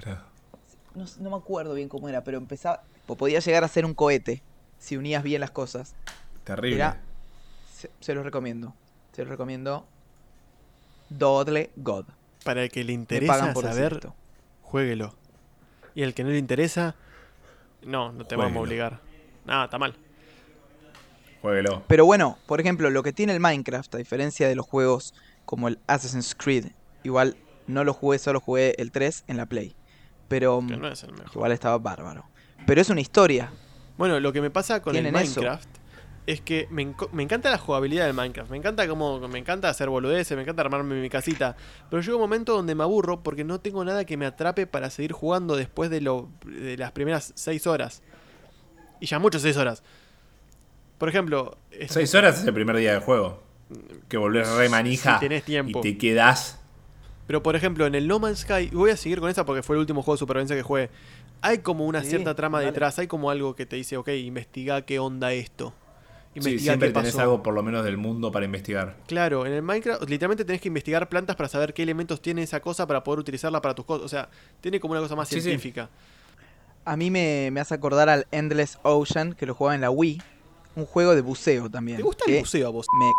no, 0.96 1.06
no 1.20 1.30
me 1.30 1.36
acuerdo 1.36 1.74
bien 1.74 1.90
cómo 1.90 2.08
era, 2.08 2.24
pero 2.24 2.38
empezaba. 2.38 2.84
Po- 3.06 3.16
Podía 3.16 3.40
llegar 3.40 3.64
a 3.64 3.68
ser 3.68 3.86
un 3.86 3.94
cohete 3.94 4.42
si 4.80 4.98
unías 4.98 5.24
bien 5.24 5.42
las 5.42 5.52
cosas. 5.52 5.96
Terrible. 6.44 6.76
Era- 6.78 7.02
Se, 7.76 7.90
se 8.00 8.14
los 8.14 8.24
recomiendo. 8.26 8.74
Se 9.14 9.22
los 9.24 9.30
recomiendo. 9.30 9.86
Dodle 11.10 11.70
God. 11.76 12.06
Para 12.44 12.64
el 12.64 12.72
que 12.72 12.84
le 12.84 12.94
interesa 12.94 13.34
pagan 13.34 13.54
por 13.54 13.64
saber, 13.66 13.94
esto. 13.94 14.16
jueguelo. 14.64 15.16
Y 15.96 16.04
el 16.04 16.14
que 16.14 16.24
no 16.24 16.30
le 16.30 16.38
interesa, 16.38 16.96
no, 17.84 18.12
no 18.12 18.26
te 18.26 18.36
vamos 18.36 18.58
a 18.58 18.60
obligar. 18.62 19.00
Nada, 19.46 19.66
está 19.66 19.78
mal. 19.78 19.96
Jueguelo. 21.42 21.84
Pero 21.88 22.06
bueno, 22.06 22.38
por 22.48 22.60
ejemplo, 22.60 22.90
lo 22.90 23.04
que 23.04 23.14
tiene 23.14 23.34
el 23.34 23.40
Minecraft, 23.40 23.94
a 23.96 23.98
diferencia 23.98 24.48
de 24.48 24.56
los 24.56 24.66
juegos 24.66 25.14
como 25.46 25.68
el 25.68 25.80
Assassin's 25.88 26.36
Creed, 26.36 26.68
igual 27.04 27.38
no 27.68 27.84
lo 27.84 27.94
jugué, 27.94 28.18
solo 28.20 28.40
jugué 28.40 28.76
el 28.80 28.92
3 28.92 29.24
en 29.28 29.38
la 29.38 29.46
Play. 29.46 29.76
Pero 30.28 30.60
Que 30.68 30.76
mm, 30.76 30.82
no 30.82 30.88
es 30.88 31.04
el 31.04 31.12
mejor. 31.14 31.32
igual 31.36 31.52
estaba 31.52 31.78
bárbaro. 31.78 32.26
Pero 32.66 32.82
es 32.82 32.90
una 32.90 33.02
historia. 33.02 33.52
Bueno, 33.98 34.20
lo 34.20 34.34
que 34.34 34.42
me 34.42 34.50
pasa 34.50 34.82
con 34.82 34.96
el 34.96 35.06
eso. 35.06 35.14
Minecraft 35.42 35.70
es 36.28 36.42
que 36.42 36.68
me, 36.72 36.94
me 37.14 37.22
encanta 37.24 37.50
la 37.52 37.58
jugabilidad 37.60 38.06
del 38.06 38.16
Minecraft. 38.16 38.50
Me 38.50 38.58
encanta 38.58 38.88
cómo 38.88 39.20
me 39.28 39.38
encanta 39.40 39.70
hacer 39.70 39.90
boludeces, 39.90 40.36
me 40.36 40.42
encanta 40.42 40.64
armarme 40.64 41.00
mi 41.00 41.10
casita. 41.10 41.56
Pero 41.90 42.02
llega 42.02 42.16
un 42.16 42.22
momento 42.22 42.54
donde 42.56 42.74
me 42.76 42.84
aburro 42.84 43.22
porque 43.22 43.44
no 43.44 43.60
tengo 43.60 43.86
nada 43.86 44.06
que 44.06 44.18
me 44.18 44.26
atrape 44.26 44.66
para 44.68 44.90
seguir 44.90 45.12
jugando 45.12 45.56
después 45.56 45.90
de, 45.92 46.02
lo, 46.02 46.28
de 46.46 46.78
las 46.78 46.92
primeras 46.92 47.32
6 47.36 47.68
horas. 47.68 48.02
Y 49.00 49.06
ya 49.06 49.20
mucho 49.20 49.40
6 49.40 49.56
horas. 49.58 49.84
Por 50.98 51.10
ejemplo, 51.10 51.58
es- 51.72 51.92
Seis 51.92 52.16
horas 52.16 52.40
es 52.40 52.48
el 52.48 52.54
primer 52.54 52.78
día 52.78 52.94
de 52.94 53.00
juego. 53.00 53.44
Que 54.08 54.18
volvés 54.18 54.48
re 54.50 54.70
manija 54.70 55.16
Si 55.16 55.20
tenés 55.22 55.44
tiempo. 55.44 55.80
y 55.80 55.82
te 55.82 55.98
quedás. 55.98 56.60
Pero 57.28 57.42
por 57.44 57.56
ejemplo, 57.56 57.86
en 57.88 57.96
el 57.96 58.08
No 58.08 58.20
Man's 58.20 58.40
Sky, 58.42 58.70
y 58.72 58.76
voy 58.76 58.92
a 58.92 58.98
seguir 58.98 59.20
con 59.20 59.30
esa 59.30 59.46
porque 59.46 59.64
fue 59.64 59.76
el 59.76 59.80
último 59.80 60.02
juego 60.04 60.16
de 60.16 60.20
supervivencia 60.20 60.56
que 60.56 60.62
jugué. 60.62 60.90
Hay 61.42 61.60
como 61.60 61.86
una 61.86 62.02
Sí, 62.04 62.10
cierta 62.12 62.36
trama 62.36 62.60
dale. 62.60 62.72
detrás, 62.72 62.98
hay 63.00 63.08
como 63.08 63.30
algo 63.30 63.56
que 63.56 63.66
te 63.66 63.76
dice, 63.76 63.98
ok, 63.98 64.10
investiga 64.10 64.82
qué 64.84 65.00
onda 65.00 65.34
esto. 65.34 65.74
Sí, 66.34 66.40
Investiga 66.40 66.74
siempre 66.74 66.90
qué 66.90 66.94
tenés 66.94 67.12
pasó. 67.14 67.22
algo 67.22 67.44
por 67.44 67.54
lo 67.54 67.64
menos 67.64 67.86
del 67.86 67.96
mundo 67.98 68.32
para 68.32 68.46
investigar. 68.46 68.98
Claro, 69.08 69.46
en 69.46 69.54
el 69.54 69.62
Minecraft 69.62 70.10
literalmente 70.10 70.44
tenés 70.44 70.60
que 70.62 70.68
investigar 70.68 71.08
plantas 71.08 71.36
para 71.38 71.48
saber 71.48 71.74
qué 71.74 71.84
elementos 71.84 72.22
tiene 72.22 72.44
esa 72.44 72.60
cosa 72.60 72.86
para 72.88 73.04
poder 73.04 73.20
utilizarla 73.20 73.62
para 73.62 73.74
tus 73.74 73.86
cosas. 73.86 74.06
O 74.06 74.10
sea, 74.10 74.30
tiene 74.60 74.80
como 74.82 74.92
una 74.94 75.02
cosa 75.02 75.16
más 75.16 75.30
Sí, 75.30 75.36
sí. 75.36 75.42
científica. 75.44 75.90
A 76.84 76.98
mí 76.98 77.10
me, 77.10 77.50
me 77.52 77.62
hace 77.62 77.74
acordar 77.74 78.10
al 78.10 78.28
Endless 78.32 78.80
Ocean, 78.84 79.34
que 79.34 79.46
lo 79.46 79.56
jugaba 79.56 79.76
en 79.76 79.82
la 79.82 79.90
Wii. 79.92 80.22
Un 80.76 80.86
juego 80.86 81.16
de 81.16 81.22
buceo 81.22 81.70
también. 81.70 81.98
¿Te 81.98 82.04
gusta 82.04 82.26
el 82.28 82.40
buceo 82.40 82.68
a 82.68 82.72
vos? 82.72 82.86
me- 83.00 83.12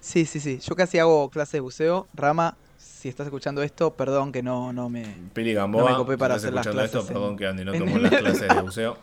Sí, 0.00 0.24
sí, 0.24 0.40
sí. 0.40 0.58
Yo 0.60 0.74
casi 0.74 0.98
hago 0.98 1.28
clase 1.30 1.58
de 1.58 1.60
buceo. 1.60 2.08
Rama, 2.14 2.56
si 2.78 3.08
estás 3.08 3.26
escuchando 3.26 3.62
esto, 3.62 3.94
perdón 3.94 4.32
que 4.32 4.42
no, 4.42 4.72
no 4.72 4.88
me... 4.88 5.04
Pili 5.32 5.52
Gamboa, 5.54 5.82
No 5.84 5.90
me 5.90 5.96
copé 5.96 6.18
para 6.18 6.34
si 6.38 6.46
hacer 6.46 6.58
estás 6.58 6.74
las 6.74 6.84
escuchando 6.84 6.84
esto, 6.84 6.98
clases 6.98 7.12
perdón 7.12 7.30
en- 7.32 7.36
que 7.38 7.46
Andy 7.46 7.64
no 7.64 7.72
tomó 7.72 7.96
el- 7.96 8.02
las 8.02 8.14
clases 8.20 8.48
de 8.48 8.60
buceo. 8.62 8.98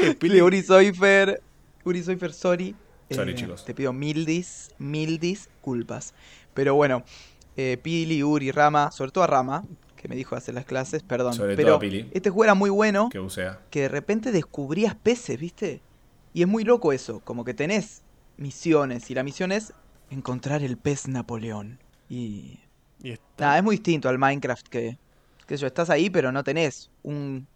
Que 0.00 0.14
Pili, 0.14 0.40
Uri 0.42 0.62
Soifer, 0.62 1.42
Uri 1.84 2.02
Soifer, 2.02 2.32
sorry. 2.32 2.74
Sorry, 3.10 3.34
chicos. 3.34 3.64
Te 3.64 3.74
pido 3.74 3.92
mil 3.92 4.24
dis, 4.24 4.70
mil 4.78 5.18
disculpas. 5.18 6.14
Pero 6.54 6.74
bueno, 6.74 7.04
eh, 7.56 7.78
Pili, 7.82 8.22
Uri, 8.22 8.50
Rama, 8.50 8.90
sobre 8.90 9.10
todo 9.10 9.24
a 9.24 9.26
Rama, 9.26 9.64
que 9.96 10.08
me 10.08 10.16
dijo 10.16 10.34
hacer 10.36 10.54
las 10.54 10.64
clases, 10.64 11.02
perdón. 11.02 11.34
Sobre 11.34 11.54
pero 11.56 11.68
todo 11.68 11.76
a 11.76 11.80
Pili. 11.80 12.08
este 12.12 12.30
juego 12.30 12.44
era 12.44 12.54
muy 12.54 12.70
bueno. 12.70 13.08
Que 13.10 13.18
bucea. 13.18 13.60
que 13.70 13.82
de 13.82 13.88
repente 13.88 14.32
descubrías 14.32 14.94
peces, 14.94 15.38
¿viste? 15.38 15.80
Y 16.32 16.42
es 16.42 16.48
muy 16.48 16.64
loco 16.64 16.92
eso, 16.92 17.20
como 17.20 17.44
que 17.44 17.54
tenés 17.54 18.02
misiones 18.36 19.10
y 19.10 19.14
la 19.14 19.22
misión 19.22 19.52
es 19.52 19.72
encontrar 20.10 20.62
el 20.62 20.76
pez 20.76 21.06
Napoleón. 21.08 21.78
Y 22.08 22.58
Y 23.02 23.10
está- 23.10 23.46
nada, 23.46 23.58
es 23.58 23.64
muy 23.64 23.76
distinto 23.76 24.08
al 24.08 24.18
Minecraft 24.18 24.66
que, 24.68 24.98
que 25.46 25.56
yo, 25.56 25.66
estás 25.66 25.90
ahí 25.90 26.10
pero 26.10 26.32
no 26.32 26.42
tenés 26.44 26.90
un... 27.02 27.46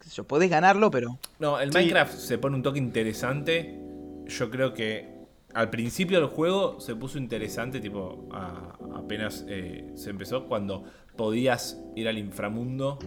qué 0.00 0.08
sé 0.08 0.14
yo, 0.16 0.24
podés 0.24 0.50
ganarlo, 0.50 0.90
pero... 0.90 1.18
No, 1.38 1.58
el 1.60 1.72
Sí. 1.72 1.78
Minecraft 1.78 2.14
se 2.14 2.38
pone 2.38 2.56
un 2.56 2.62
toque 2.62 2.78
interesante. 2.78 3.78
Yo 4.26 4.50
creo 4.50 4.72
que 4.74 5.12
al 5.52 5.70
principio 5.70 6.18
del 6.20 6.28
juego 6.28 6.80
se 6.80 6.96
puso 6.96 7.18
interesante, 7.18 7.80
tipo, 7.80 8.28
a- 8.32 8.76
apenas 8.96 9.44
eh, 9.48 9.92
se 9.94 10.10
empezó, 10.10 10.46
cuando 10.46 10.84
podías 11.16 11.78
ir 11.94 12.08
al 12.08 12.18
inframundo 12.18 12.98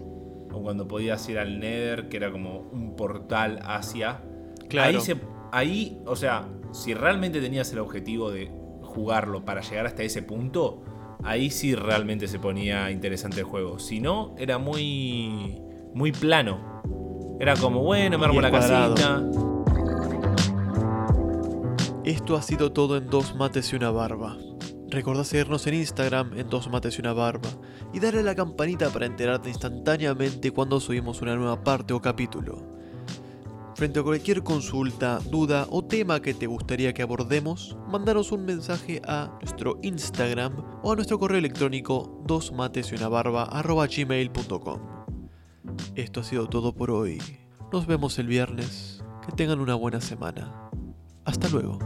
o 0.52 0.62
cuando 0.62 0.88
podías 0.88 1.28
ir 1.30 1.40
al 1.40 1.60
Nether, 1.60 2.08
que 2.10 2.18
era 2.18 2.32
como 2.32 2.60
un 2.72 2.96
portal 2.96 3.60
hacia. 3.64 4.22
Claro. 4.70 4.98
Ahí, 4.98 5.02
se- 5.04 5.18
ahí, 5.52 6.00
o 6.06 6.16
sea, 6.16 6.48
si 6.72 6.94
realmente 6.94 7.42
tenías 7.42 7.72
el 7.74 7.80
objetivo 7.80 8.32
de 8.32 8.50
jugarlo 8.88 9.46
para 9.46 9.62
llegar 9.62 9.86
hasta 9.86 10.04
ese 10.04 10.24
punto, 10.24 10.82
ahí 11.24 11.50
sí 11.50 11.76
realmente 11.76 12.28
se 12.28 12.40
ponía 12.40 12.90
interesante 12.92 13.42
el 13.42 13.46
juego. 13.46 13.80
Si 13.80 14.00
no, 14.00 14.34
era 14.38 14.58
muy, 14.58 15.62
muy 15.94 16.12
plano. 16.12 16.82
Era 17.40 17.56
como, 17.56 17.84
bueno, 17.84 18.18
me 18.18 18.26
armo 18.26 18.42
la 18.42 18.50
cuadrado. 18.50 18.96
casita. 18.96 19.24
Esto 22.04 22.36
ha 22.36 22.42
sido 22.42 22.72
todo 22.72 22.98
en 22.98 23.10
Dos 23.10 23.36
Mates 23.36 23.74
y 23.74 23.76
una 23.76 23.92
Barba. 23.92 24.38
Recordá 24.90 25.26
seguirnos 25.26 25.68
en 25.68 25.74
Instagram 25.74 26.40
en 26.40 26.50
Dos 26.50 26.70
Mates 26.70 26.98
y 26.98 27.02
una 27.02 27.12
Barba 27.12 27.50
y 27.94 28.00
darle 28.00 28.22
a 28.22 28.24
la 28.24 28.36
campanita 28.36 28.90
para 28.90 29.06
enterarte 29.06 29.50
instantáneamente 29.50 30.52
cuando 30.52 30.80
subimos 30.80 31.22
una 31.22 31.36
nueva 31.36 31.62
parte 31.64 31.94
o 31.94 32.02
capítulo. 32.02 32.77
Frente 33.78 34.00
a 34.00 34.04
cualquier 34.04 34.42
consulta, 34.42 35.20
duda 35.30 35.68
o 35.70 35.86
tema 35.86 36.20
que 36.20 36.34
te 36.34 36.48
gustaría 36.48 36.96
que 36.96 37.04
abordemos, 37.04 37.78
mandanos 37.88 38.32
un 38.32 38.44
mensaje 38.44 39.04
a 39.06 39.38
nuestro 39.40 39.78
Instagram 39.84 40.80
o 40.82 40.92
a 40.92 40.96
nuestro 40.96 41.20
correo 41.20 41.38
electrónico 41.38 42.20
dosmatesyunabarba.gmail.com 42.26 44.80
Esto 45.94 46.22
ha 46.22 46.24
sido 46.24 46.48
todo 46.48 46.74
por 46.74 46.90
hoy. 46.90 47.22
Nos 47.72 47.86
vemos 47.86 48.18
el 48.18 48.26
viernes. 48.26 49.04
Que 49.24 49.32
tengan 49.34 49.60
una 49.60 49.76
buena 49.76 50.02
semana. 50.02 50.72
Hasta 51.24 51.48
luego. 51.50 51.78